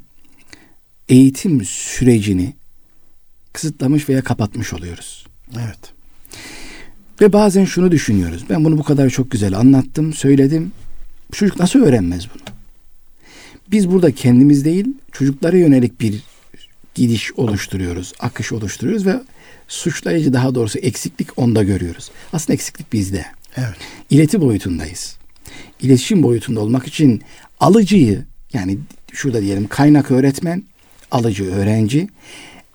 [1.10, 2.54] eğitim sürecini
[3.54, 5.28] kısıtlamış veya kapatmış oluyoruz.
[5.56, 5.94] Evet.
[7.22, 8.44] Ve bazen şunu düşünüyoruz.
[8.50, 10.72] Ben bunu bu kadar çok güzel anlattım, söyledim.
[11.32, 12.56] Çocuk nasıl öğrenmez bunu?
[13.72, 16.24] Biz burada kendimiz değil, çocuklara yönelik bir
[16.96, 19.22] gidiş oluşturuyoruz, akış oluşturuyoruz ve
[19.68, 22.12] suçlayıcı daha doğrusu eksiklik onda görüyoruz.
[22.34, 23.26] Aslında eksiklik bizde.
[23.58, 23.76] Evet.
[24.10, 25.18] İleti boyutundayız.
[25.82, 27.22] İletişim boyutunda olmak için
[27.60, 28.78] alıcıyı yani
[29.14, 30.64] şurada diyelim kaynak öğretmen,
[31.12, 32.08] alıcı öğrenci.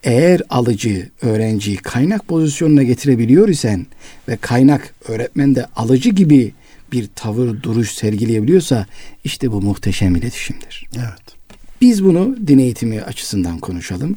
[0.07, 3.87] Eğer alıcı öğrenciyi kaynak pozisyonuna getirebiliyor isen
[4.29, 6.53] ve kaynak öğretmen de alıcı gibi
[6.93, 8.87] bir tavır, duruş sergileyebiliyorsa
[9.25, 10.87] işte bu muhteşem iletişimdir.
[10.97, 11.37] Evet.
[11.81, 14.17] Biz bunu din eğitimi açısından konuşalım.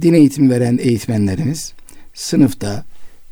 [0.00, 1.72] Din eğitimi veren eğitmenlerimiz
[2.14, 2.84] sınıfta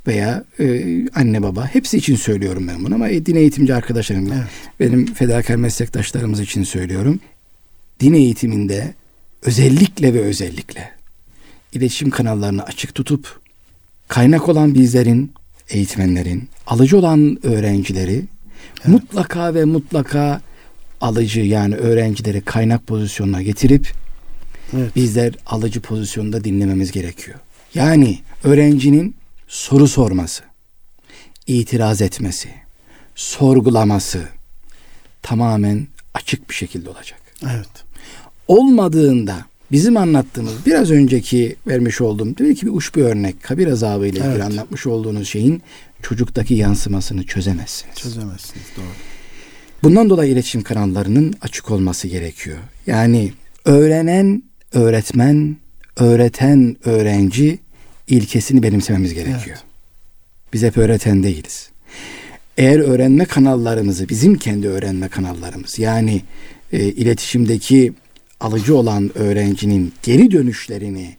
[0.07, 0.84] veya e,
[1.14, 4.44] anne baba hepsi için söylüyorum ben bunu ama e, din eğitimci arkadaşlarım Evet.
[4.80, 7.20] benim fedakar meslektaşlarımız için söylüyorum.
[8.01, 8.94] Din eğitiminde
[9.42, 10.95] özellikle ve özellikle
[11.77, 13.41] iletişim kanallarını açık tutup
[14.09, 15.33] kaynak olan bizlerin,
[15.68, 18.24] eğitmenlerin, alıcı olan öğrencileri
[18.87, 20.41] mutlaka ve mutlaka
[21.01, 23.93] alıcı yani öğrencileri kaynak pozisyonuna getirip
[24.77, 24.97] Evet.
[24.97, 27.39] bizler alıcı pozisyonda dinlememiz gerekiyor.
[27.74, 29.16] Yani öğrencinin
[29.49, 30.43] soru sorması,
[31.47, 32.49] itiraz etmesi,
[33.14, 34.29] sorgulaması
[35.22, 37.20] tamamen açık bir şekilde olacak.
[37.43, 37.68] Evet.
[38.49, 44.19] Olmadığında bizim anlattığımız biraz önceki vermiş olduğum belki bir uç bir örnek kabir azabı ile
[44.19, 44.43] ilgili Evet.
[44.43, 45.62] anlatmış olduğunuz şeyin
[46.03, 47.95] çocuktaki yansımasını çözemezsiniz.
[47.97, 48.67] Çözemezsiniz.
[48.77, 48.85] Doğru.
[49.83, 52.59] Bundan dolayı iletişim kanallarının açık olması gerekiyor.
[52.87, 53.33] Yani
[53.64, 54.43] öğrenen
[54.73, 55.57] öğretmen,
[55.97, 57.59] öğreten öğrenci
[58.09, 59.43] ilkesini benimsememiz gerekiyor.
[59.47, 59.62] Evet.
[60.53, 61.71] Biz hep öğreten değiliz.
[62.59, 66.23] Eğer öğrenme kanallarımızı, bizim kendi öğrenme kanallarımız yani
[66.73, 67.93] e, iletişimdeki
[68.41, 71.16] alıcı olan öğrencinin geri dönüşlerini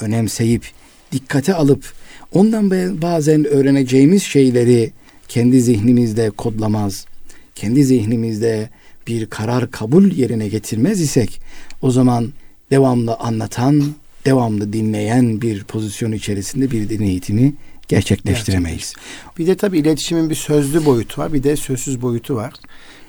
[0.00, 0.64] önemseyip
[1.12, 1.92] dikkate alıp
[2.32, 2.70] ondan
[3.02, 4.92] bazen öğreneceğimiz şeyleri
[5.28, 7.06] kendi zihnimizde kodlamaz,
[7.54, 8.68] kendi zihnimizde
[9.06, 11.40] bir karar kabul yerine getirmez isek
[11.82, 12.32] o zaman
[12.70, 13.94] devamlı anlatan,
[14.24, 17.54] devamlı dinleyen bir pozisyon içerisinde bir din eğitimi
[17.88, 18.94] gerçekleştiremeyiz.
[19.38, 22.52] Bir de tabii iletişimin bir sözlü boyutu var, bir de sözsüz boyutu var.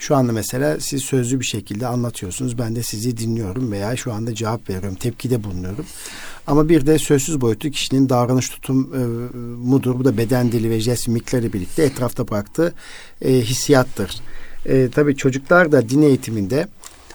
[0.02, 2.58] Şu anda mesela siz sözlü bir şekilde anlatıyorsunuz.
[2.58, 5.86] Ben de sizi dinliyorum veya şu anda cevap veriyorum, tepkide bulunuyorum.
[6.48, 8.98] Ama bir de sözsüz boyutu kişinin davranış tutum e,
[9.68, 10.00] mudur.
[10.00, 12.74] Bu da beden dili ve jest mimikleri birlikte etrafta bıraktığı
[13.22, 14.20] e, hissiyattır.
[14.66, 16.68] E, tabii çocuklar da din eğitiminde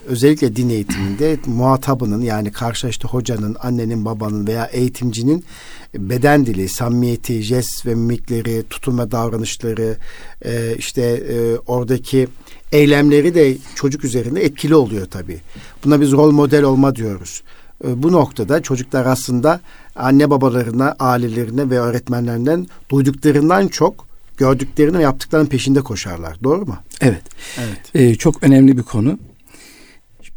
[0.05, 5.45] özellikle din eğitiminde muhatabının yani karşılaştı hocanın, annenin, babanın veya eğitimcinin
[5.95, 9.97] beden dili, samimiyeti, jest ve mimikleri, tutum ve davranışları,
[10.45, 12.29] e, işte e, oradaki
[12.73, 15.41] eylemleri de çocuk üzerinde etkili oluyor tabii.
[15.85, 17.43] Buna biz rol model olma diyoruz.
[17.85, 19.61] E, bu noktada çocuklar aslında
[19.97, 24.07] anne babalarına, ailelerine ve öğretmenlerinden duyduklarından çok
[24.37, 26.37] gördüklerini ve yaptıklarının peşinde koşarlar.
[26.45, 26.77] Doğru mu?
[27.01, 27.23] Evet.
[27.59, 27.81] Evet.
[27.95, 29.19] Ee, çok önemli bir konu.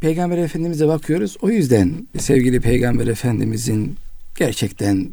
[0.00, 1.36] Peygamber Efendimiz'e bakıyoruz.
[1.42, 3.96] O yüzden sevgili Peygamber Efendimiz'in
[4.36, 5.08] gerçekten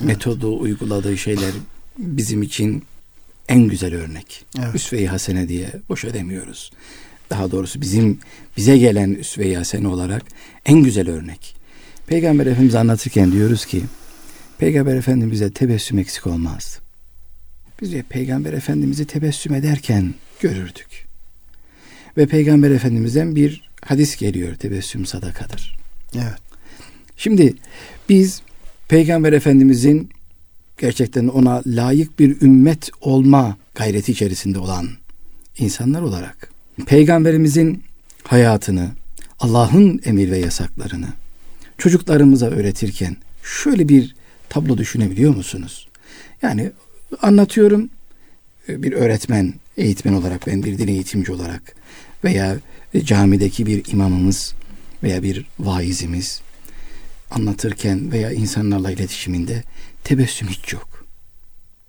[0.00, 1.50] metodu uyguladığı şeyler
[1.98, 2.82] bizim için
[3.48, 4.44] en güzel örnek.
[4.58, 4.74] Evet.
[4.74, 6.72] Üsve-i Hasene diye boşa demiyoruz.
[7.30, 8.18] Daha doğrusu bizim
[8.56, 10.22] bize gelen Üsve-i Hasene olarak
[10.66, 11.56] en güzel örnek.
[12.06, 13.82] Peygamber Efendimiz anlatırken diyoruz ki
[14.58, 16.76] Peygamber Efendimiz'e tebessüm eksik olmazdı.
[17.82, 21.06] Biz de Peygamber Efendimiz'i tebessüm ederken görürdük.
[22.16, 25.76] Ve Peygamber Efendimiz'den bir hadis geliyor tebessüm sadakadır.
[26.14, 26.38] Evet.
[27.16, 27.54] Şimdi
[28.08, 28.42] biz
[28.88, 30.10] Peygamber Efendimiz'in
[30.78, 34.88] gerçekten ona layık bir ümmet olma gayreti içerisinde olan
[35.58, 36.50] insanlar olarak
[36.86, 37.82] Peygamberimizin
[38.24, 38.90] hayatını,
[39.40, 41.08] Allah'ın emir ve yasaklarını
[41.78, 44.14] çocuklarımıza öğretirken şöyle bir
[44.48, 45.88] tablo düşünebiliyor musunuz?
[46.42, 46.72] Yani
[47.22, 47.90] anlatıyorum
[48.68, 51.76] bir öğretmen, eğitmen olarak ben bir din eğitimci olarak
[52.24, 52.56] veya
[52.98, 54.54] camideki bir imamımız
[55.02, 56.40] veya bir vaizimiz
[57.30, 59.62] anlatırken veya insanlarla iletişiminde
[60.06, 61.06] tebessüm hiç yok.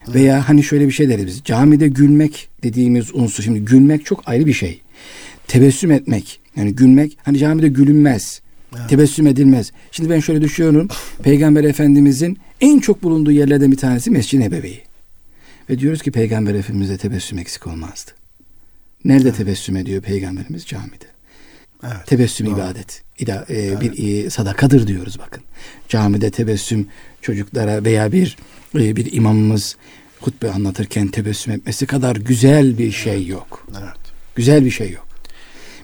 [0.07, 1.41] Veya hani şöyle bir şey deriz biz.
[1.43, 3.43] Camide gülmek dediğimiz unsur.
[3.43, 4.81] Şimdi gülmek çok ayrı bir şey.
[5.47, 6.39] Tebessüm etmek.
[6.55, 8.41] Yani gülmek hani camide gülünmez.
[8.77, 8.89] Evet.
[8.89, 9.71] Tebessüm edilmez.
[9.91, 10.87] Şimdi ben şöyle düşünüyorum.
[11.23, 14.79] Peygamber Efendimizin en çok bulunduğu yerlerden bir tanesi Mescid-i Nebevi.
[15.69, 18.11] Ve diyoruz ki Peygamber Efendimiz'de tebessüm eksik olmazdı.
[19.05, 20.65] Nerede tebessüm ediyor Peygamberimiz?
[20.65, 21.05] Camide.
[21.83, 22.55] Evet, tebessüm doğru.
[22.55, 23.03] ibadet.
[23.19, 23.81] İda, e, evet.
[23.81, 25.43] Bir e, sadakadır diyoruz bakın.
[25.89, 26.87] Camide tebessüm
[27.21, 28.37] çocuklara veya bir
[28.75, 29.75] e, bir imamımız
[30.19, 33.67] hutbe anlatırken tebessüm etmesi kadar güzel bir şey yok.
[33.71, 33.97] Evet.
[34.35, 35.07] Güzel bir şey yok.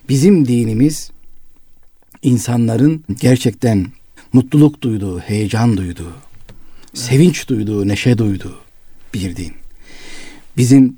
[0.10, 1.12] Bizim dinimiz
[2.22, 3.88] insanların gerçekten
[4.34, 6.98] mutluluk duyduğu, heyecan duyduğu, evet.
[6.98, 8.60] sevinç duyduğu, neşe duyduğu
[9.14, 9.54] bir din.
[10.58, 10.98] Bizim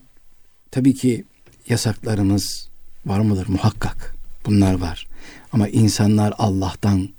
[0.71, 1.23] tabii ki
[1.69, 2.69] yasaklarımız
[3.05, 3.47] var mıdır?
[3.47, 4.14] Muhakkak
[4.45, 5.07] bunlar var.
[5.53, 7.09] Ama insanlar Allah'tan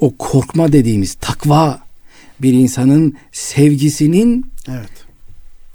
[0.00, 1.80] o korkma dediğimiz takva
[2.42, 4.90] bir insanın sevgisinin evet.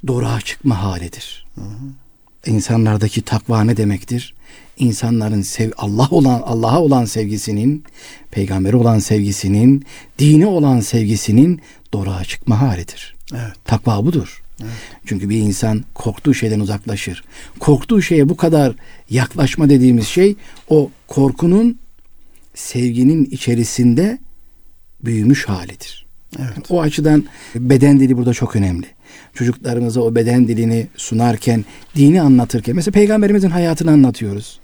[0.07, 1.45] doğruğa çıkma halidir.
[1.55, 2.51] Hı hı.
[2.51, 4.33] İnsanlardaki takva ne demektir?
[4.77, 7.83] İnsanların sev Allah olan Allah'a olan sevgisinin,
[8.31, 9.85] peygamberi olan sevgisinin,
[10.19, 11.61] dini olan sevgisinin
[11.93, 13.15] doğruğa çıkma halidir.
[13.33, 13.53] Evet.
[13.65, 14.42] Takva budur.
[14.63, 15.01] Evet.
[15.05, 17.23] Çünkü bir insan korktuğu şeyden uzaklaşır.
[17.59, 18.73] Korktuğu şeye bu kadar
[19.09, 20.35] yaklaşma dediğimiz şey
[20.69, 21.79] o korkunun
[22.55, 24.17] sevginin içerisinde
[25.03, 26.05] büyümüş halidir.
[26.39, 26.71] Evet.
[26.71, 28.85] O açıdan beden dili burada çok önemli.
[29.33, 34.59] Çocuklarımıza o beden dilini sunarken, dini anlatırken, mesela peygamberimizin hayatını anlatıyoruz.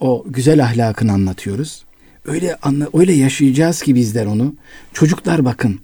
[0.00, 1.84] O güzel ahlakını anlatıyoruz.
[2.24, 4.54] Öyle anla, öyle yaşayacağız ki bizler onu.
[4.92, 5.80] Çocuklar bakın,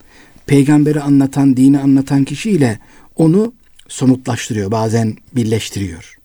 [0.47, 2.79] peygamberi anlatan, dini anlatan kişiyle
[3.17, 3.53] onu
[3.89, 6.19] somutlaştırıyor, bazen birleştiriyor.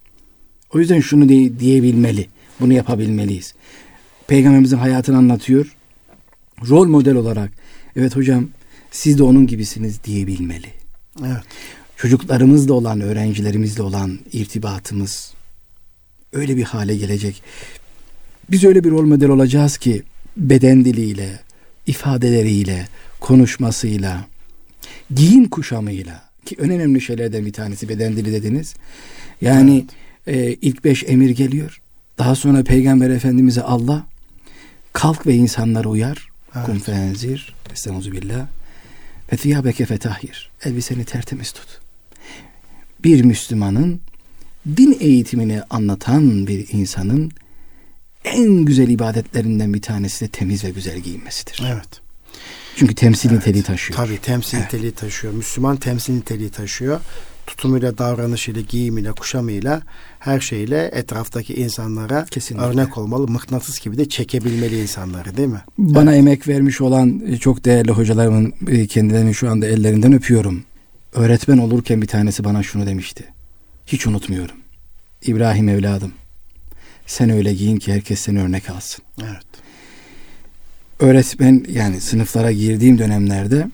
[0.74, 2.28] O yüzden şunu de, diyebilmeli,
[2.60, 3.54] bunu yapabilmeliyiz.
[4.28, 5.76] Peygamberimizin hayatını anlatıyor.
[6.70, 7.52] Rol model olarak,
[7.96, 8.48] evet hocam
[8.92, 10.68] siz de onun gibisiniz diyebilmeli.
[11.20, 11.44] Evet.
[11.98, 15.34] Çocuklarımızla olan, öğrencilerimizle olan irtibatımız
[16.34, 17.44] öyle bir hale gelecek.
[18.52, 20.04] Biz öyle bir rol model olacağız ki
[20.38, 21.40] beden diliyle,
[21.88, 22.88] ifadeleriyle,
[23.20, 24.28] konuşmasıyla,
[25.16, 28.76] giyim kuşamıyla ki en önemli şeylerden bir tanesi beden dili dediniz.
[29.42, 29.86] Yani
[30.28, 30.38] evet.
[30.38, 31.82] e, ilk beş emir geliyor.
[32.18, 34.08] Daha sonra Peygamber Efendimiz'e Allah
[34.94, 36.30] kalk ve insanları uyar.
[36.56, 36.66] Evet.
[36.66, 37.56] Kum fenzir.
[37.74, 38.48] Estaizu billah.
[39.34, 40.52] Ve thiyabeke fetahhir.
[40.66, 41.80] Elbiseni tertemiz tut.
[43.04, 44.02] Bir Müslümanın
[44.78, 47.32] din eğitimini anlatan bir insanın
[48.24, 51.64] en güzel ibadetlerinden bir tanesi de temiz ve güzel giyinmesidir.
[51.68, 52.09] Evet.
[52.80, 53.40] Çünkü temsil evet.
[53.40, 53.98] niteliği taşıyor.
[53.98, 54.66] Tabii temsil evet.
[54.66, 55.34] niteliği taşıyor.
[55.34, 57.00] Müslüman temsil niteliği taşıyor.
[57.48, 59.82] Tutumuyla, davranışıyla, giyimiyle, kuşamıyla
[60.20, 62.68] her şeyle etraftaki insanlara Kesinlikle.
[62.68, 63.28] örnek olmalı.
[63.28, 65.62] Mıknatıs gibi de çekebilmeli insanları değil mi?
[65.78, 66.20] Bana evet.
[66.20, 70.64] emek vermiş olan e, çok değerli hocalarımın e, kendilerini şu anda ellerinden öpüyorum.
[71.14, 73.24] Öğretmen olurken bir tanesi bana şunu demişti.
[73.88, 74.56] Hiç unutmuyorum.
[75.22, 76.12] İbrahim evladım
[77.06, 79.06] sen öyle giyin ki herkes seni örnek alsın.
[79.22, 79.69] Evet
[81.00, 83.68] öğretmen yani sınıflara girdiğim dönemlerde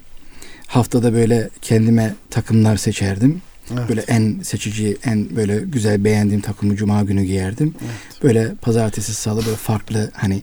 [0.68, 3.42] haftada böyle kendime takımlar seçerdim.
[3.74, 3.90] Evet.
[3.90, 7.76] Böyle en seçici, en böyle güzel beğendiğim takımı cuma günü giyerdim.
[7.82, 8.24] Evet.
[8.24, 10.42] Böyle pazartesi, salı böyle farklı hani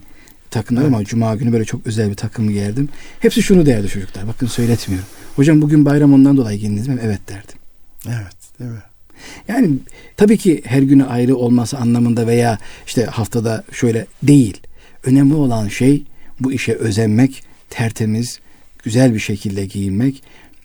[0.50, 0.94] takımlar evet.
[0.94, 2.88] ama cuma günü böyle çok özel bir takım giyerdim.
[3.20, 4.28] Hepsi şunu derdi çocuklar.
[4.28, 5.08] Bakın söyletmiyorum.
[5.36, 6.98] Hocam bugün bayram ondan dolayı giyindiniz mi?
[7.02, 7.58] Evet derdim.
[8.06, 8.82] Evet, değil mi?
[9.48, 9.70] Yani
[10.16, 14.60] tabii ki her günü ayrı olması anlamında veya işte haftada şöyle değil.
[15.04, 16.04] Önemli olan şey
[16.44, 18.40] bu işe özenmek, tertemiz,
[18.84, 20.22] güzel bir şekilde giyinmek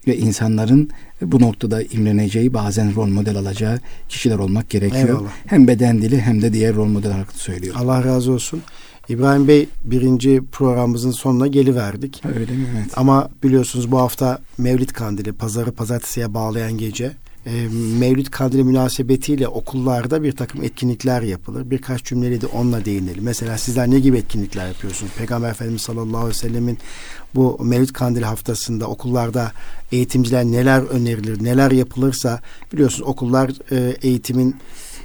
[0.07, 0.89] ve insanların
[1.21, 5.07] bu noktada imreneceği, bazen rol model alacağı kişiler olmak gerekiyor.
[5.07, 5.31] Eyvallah.
[5.45, 7.75] Hem beden dili hem de diğer rol model olarak söylüyor.
[7.77, 8.61] Allah razı olsun.
[9.09, 12.21] İbrahim Bey birinci programımızın sonuna geliverdik.
[12.25, 12.67] Öyle mi?
[12.77, 12.91] Evet.
[12.95, 17.11] Ama biliyorsunuz bu hafta Mevlid Kandili, pazarı pazartesiye bağlayan gece
[17.47, 17.67] e,
[17.99, 21.69] Mevlüt Kandili münasebetiyle okullarda bir takım etkinlikler yapılır.
[21.69, 23.23] Birkaç cümleli de onunla değinelim.
[23.23, 25.11] Mesela sizler ne gibi etkinlikler yapıyorsunuz?
[25.17, 26.77] Peygamber Efendimiz sallallahu aleyhi ve sellemin
[27.35, 29.51] bu Mevlüt Kandili haftasında okullarda
[29.91, 32.41] eğitimciler neler önerilir, neler yapılırsa
[32.73, 34.55] biliyorsunuz okullar e, eğitimin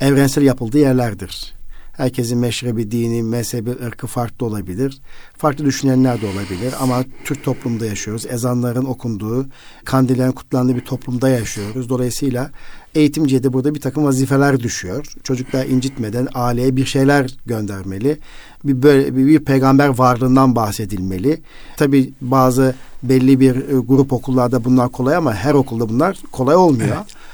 [0.01, 1.62] evrensel yapıldığı yerlerdir.
[1.93, 5.01] Herkesin meşrebi, dini, mezhebi, ırkı farklı olabilir.
[5.37, 8.27] Farklı düşünenler de olabilir ama Türk toplumda yaşıyoruz.
[8.27, 9.47] Ezanların okunduğu,
[9.85, 11.89] kandillerin kutlandığı bir toplumda yaşıyoruz.
[11.89, 12.51] Dolayısıyla
[12.95, 15.07] eğitimciye de burada bir takım vazifeler düşüyor.
[15.23, 18.19] Çocuklar incitmeden aileye bir şeyler göndermeli.
[18.65, 21.43] Bir, böyle, bir, bir peygamber varlığından bahsedilmeli.
[21.77, 26.97] Tabi bazı belli bir e, grup okullarda bunlar kolay ama her okulda bunlar kolay olmuyor.
[26.97, 27.32] Evet.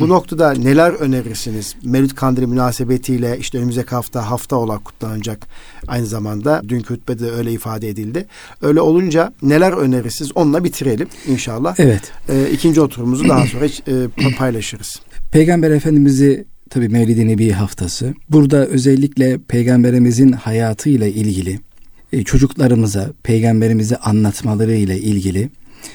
[0.00, 1.74] Bu noktada neler önerirsiniz?
[1.84, 5.46] Mevlüt Kandili münasebetiyle işte önümüzdeki hafta hafta olarak kutlanacak
[5.86, 6.62] aynı zamanda.
[6.68, 8.26] Dünkü hutbede öyle ifade edildi.
[8.62, 10.32] Öyle olunca neler önerirsiniz?
[10.34, 11.74] Onunla bitirelim inşallah.
[11.78, 12.12] Evet.
[12.28, 15.00] Ee, ikinci oturumuzu daha sonra e, paylaşırız.
[15.32, 18.14] Peygamber Efendimiz'i tabi Mevlid-i Nebi haftası.
[18.30, 21.60] Burada özellikle peygamberimizin hayatıyla ilgili
[22.12, 25.48] e, çocuklarımıza peygamberimizi anlatmaları ile ilgili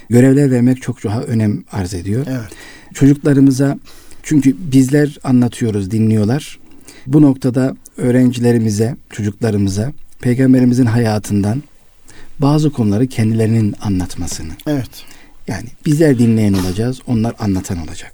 [0.09, 2.25] görevler vermek çok daha önem arz ediyor.
[2.29, 2.51] Evet
[2.95, 3.79] çocuklarımıza
[4.23, 6.59] çünkü bizler anlatıyoruz, dinliyorlar.
[7.07, 11.63] Bu noktada öğrencilerimize, çocuklarımıza peygamberimizin hayatından
[12.39, 14.53] bazı konuları kendilerinin anlatmasını.
[14.67, 14.89] Evet.
[15.47, 18.13] Yani bizler dinleyen olacağız, onlar anlatan olacak.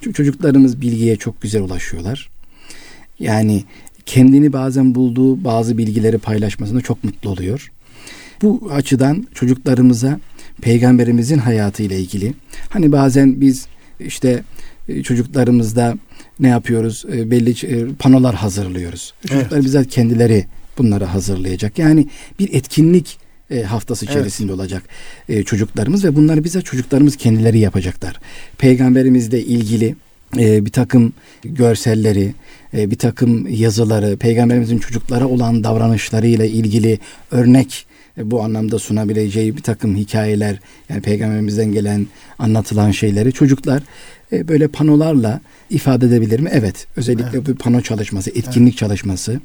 [0.00, 2.30] Çünkü çocuklarımız bilgiye çok güzel ulaşıyorlar.
[3.18, 3.64] Yani
[4.06, 7.72] kendini bazen bulduğu bazı bilgileri paylaşmasında çok mutlu oluyor.
[8.42, 10.20] Bu açıdan çocuklarımıza
[10.62, 12.34] peygamberimizin hayatı ile ilgili
[12.68, 13.66] hani bazen biz
[14.00, 14.42] işte
[14.88, 15.98] e, çocuklarımızda
[16.40, 17.04] ne yapıyoruz?
[17.12, 19.14] E, belli e, panolar hazırlıyoruz.
[19.28, 19.64] Çocuklar evet.
[19.64, 20.46] bizzat kendileri
[20.78, 21.78] bunları hazırlayacak.
[21.78, 23.18] Yani bir etkinlik
[23.66, 24.60] haftası içerisinde evet.
[24.60, 24.82] olacak
[25.46, 28.20] çocuklarımız ve bunları bize çocuklarımız kendileri yapacaklar.
[28.58, 29.96] Peygamberimizle ilgili
[30.36, 31.12] bir takım
[31.44, 32.34] görselleri,
[32.72, 36.98] bir takım yazıları, peygamberimizin çocuklara olan davranışlarıyla ilgili
[37.30, 37.85] örnek
[38.22, 42.06] bu anlamda sunabileceği bir takım hikayeler yani peygamberimizden gelen
[42.38, 43.82] anlatılan şeyleri çocuklar
[44.32, 45.40] e, böyle panolarla
[45.70, 46.50] ifade edebilir mi?
[46.52, 46.86] Evet.
[46.96, 47.48] Özellikle evet.
[47.48, 48.78] bir pano çalışması, etkinlik evet.
[48.78, 49.40] çalışması.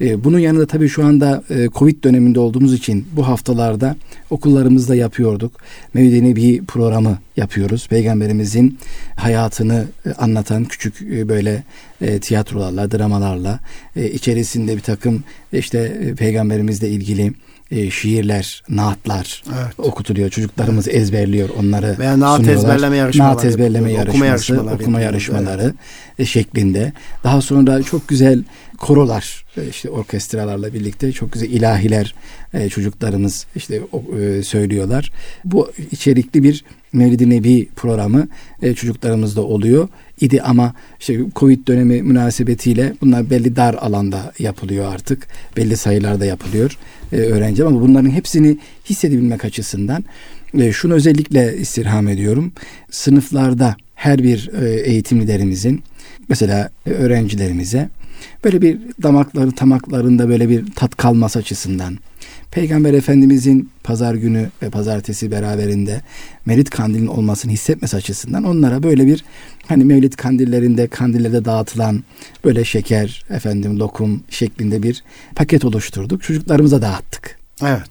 [0.00, 3.96] E, bunun yanında tabii şu anda e, Covid döneminde olduğumuz için bu haftalarda
[4.30, 5.52] okullarımızda yapıyorduk.
[5.94, 7.88] Mevlid bir programı yapıyoruz.
[7.88, 8.78] Peygamberimizin
[9.16, 11.62] hayatını e, anlatan küçük e, böyle
[12.00, 13.60] e, tiyatrolarla, dramalarla
[13.96, 17.32] e, içerisinde bir takım e, işte e, peygamberimizle ilgili
[17.70, 19.74] e, şiirler, naatlar evet.
[19.78, 20.30] okutuluyor.
[20.30, 20.96] Çocuklarımız evet.
[20.96, 22.64] ezberliyor onları Veya naat sunuyorlar.
[22.64, 23.34] ezberleme yarışmaları.
[23.34, 25.74] Naat ezberleme yarışması, okuma yarışmaları, okuma yarışmaları evet.
[26.18, 26.92] E, şeklinde.
[27.24, 28.44] Daha sonra çok güzel
[28.78, 32.14] korolar e, işte orkestralarla birlikte çok güzel ilahiler
[32.54, 33.80] e, çocuklarımız işte
[34.20, 35.12] e, söylüyorlar.
[35.44, 38.28] Bu içerikli bir Mevlid-i Nebi programı
[38.62, 39.88] e, çocuklarımızda oluyor
[40.20, 45.26] idi ama işte Covid dönemi münasebetiyle bunlar belli dar alanda yapılıyor artık.
[45.56, 46.78] Belli sayılarda yapılıyor
[47.12, 50.04] e, öğrenci ama bunların hepsini hissedebilmek açısından
[50.54, 52.52] e, şunu özellikle istirham ediyorum.
[52.90, 55.82] Sınıflarda her bir e, eğitim liderimizin
[56.28, 57.88] mesela e, öğrencilerimize
[58.44, 61.98] böyle bir damakları tamaklarında böyle bir tat kalması açısından
[62.50, 66.00] Peygamber Efendimizin pazar günü ve pazartesi beraberinde
[66.46, 69.24] Mevlid kandilinin olmasını hissetmesi açısından onlara böyle bir
[69.66, 72.04] hani Mevlid kandillerinde kandillerde dağıtılan
[72.44, 76.22] böyle şeker efendim lokum şeklinde bir paket oluşturduk.
[76.22, 77.38] Çocuklarımıza dağıttık.
[77.62, 77.90] Evet.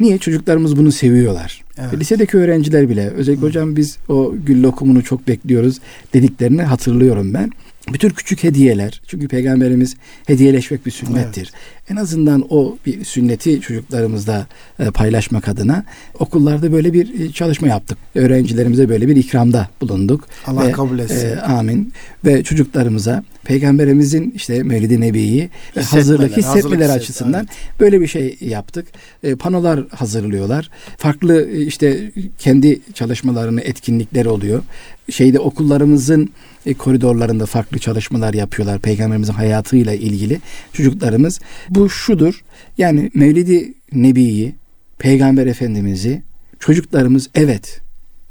[0.00, 0.18] Niye?
[0.18, 1.62] Çocuklarımız bunu seviyorlar.
[1.78, 2.00] Evet.
[2.00, 5.80] Lisedeki öğrenciler bile özellikle hocam biz o gül lokumunu çok bekliyoruz
[6.14, 7.50] dediklerini hatırlıyorum ben.
[7.88, 11.50] Bütün küçük hediyeler çünkü peygamberimiz hediyeleşmek bir sünnettir.
[11.52, 11.90] Evet.
[11.90, 14.46] En azından o bir sünneti çocuklarımızla
[14.78, 15.84] e, paylaşmak adına
[16.18, 17.98] okullarda böyle bir e, çalışma yaptık.
[18.14, 20.28] Öğrencilerimize böyle bir ikramda bulunduk.
[20.46, 21.28] Allah Ve, kabul etsin.
[21.28, 21.92] E, amin.
[22.24, 27.80] Ve çocuklarımıza peygamberimizin işte Mevlid-i Nebi'yi hazırlık hissetmeler açısından evet.
[27.80, 28.86] böyle bir şey yaptık.
[29.22, 30.70] E, panolar hazırlıyorlar.
[30.96, 34.62] Farklı e, işte kendi çalışmalarını etkinlikleri oluyor.
[35.10, 36.30] Şeyde okullarımızın
[36.66, 40.40] e, koridorlarında farklı çalışmalar yapıyorlar peygamberimizin hayatıyla ilgili.
[40.72, 42.44] Çocuklarımız bu şudur.
[42.78, 44.54] Yani Mevlidi Nebi'yi,
[44.98, 46.22] Peygamber Efendimiz'i
[46.60, 47.80] çocuklarımız evet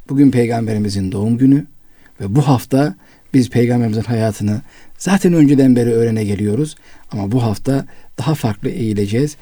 [0.10, 1.66] bugün peygamberimizin doğum günü
[2.22, 2.96] ve bu hafta
[3.34, 4.62] biz peygamberimizin hayatını
[4.98, 6.76] zaten önceden beri öğrene geliyoruz
[7.12, 7.86] ama bu hafta
[8.18, 9.36] daha farklı eğileceğiz,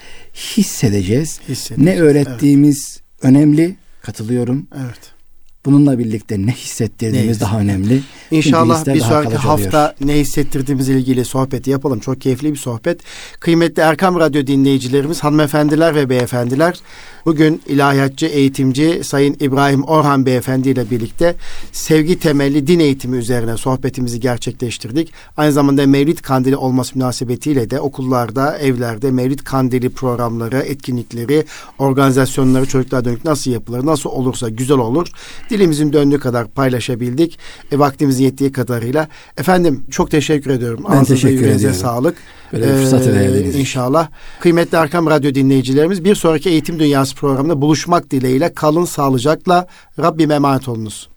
[0.57, 1.39] hissedeceğiz.
[1.77, 3.23] Ne öğrettiğimiz evet.
[3.25, 4.67] önemli, katılıyorum.
[4.85, 5.18] Evet.
[5.65, 8.01] Bununla birlikte ne hissettirdiğimiz ne daha önemli.
[8.31, 11.99] İnşallah bir sonraki hafta ne hissettirdiğimizle ilgili sohbeti yapalım.
[11.99, 13.01] Çok keyifli bir sohbet.
[13.39, 16.79] Kıymetli Erkam Radyo dinleyicilerimiz, hanımefendiler ve beyefendiler.
[17.25, 21.35] Bugün ilahiyatçı, eğitimci Sayın İbrahim Orhan Beyefendi ile birlikte
[21.71, 25.13] sevgi temelli din eğitimi üzerine sohbetimizi gerçekleştirdik.
[25.37, 31.45] Aynı zamanda Mevlid Kandili olması münasebetiyle de okullarda, evlerde Mevlid Kandili programları, etkinlikleri,
[31.79, 35.07] organizasyonları çocuklar dönük nasıl yapılır, nasıl olursa güzel olur.
[35.49, 37.39] Dilimizin döndüğü kadar paylaşabildik.
[37.71, 39.07] E, vaktimizin yettiği kadarıyla.
[39.37, 40.83] Efendim çok teşekkür ediyorum.
[40.87, 41.79] Ben Ağzınıza teşekkür ediyorum.
[41.79, 42.17] sağlık.
[42.53, 44.09] Böyle bir fırsatı verdiğiniz İnşallah.
[44.39, 49.67] Kıymetli Arkam Radyo dinleyicilerimiz bir sonraki Eğitim Dünyası programında buluşmak dileğiyle kalın sağlıcakla
[49.99, 51.09] Rabbime emanet olunuz.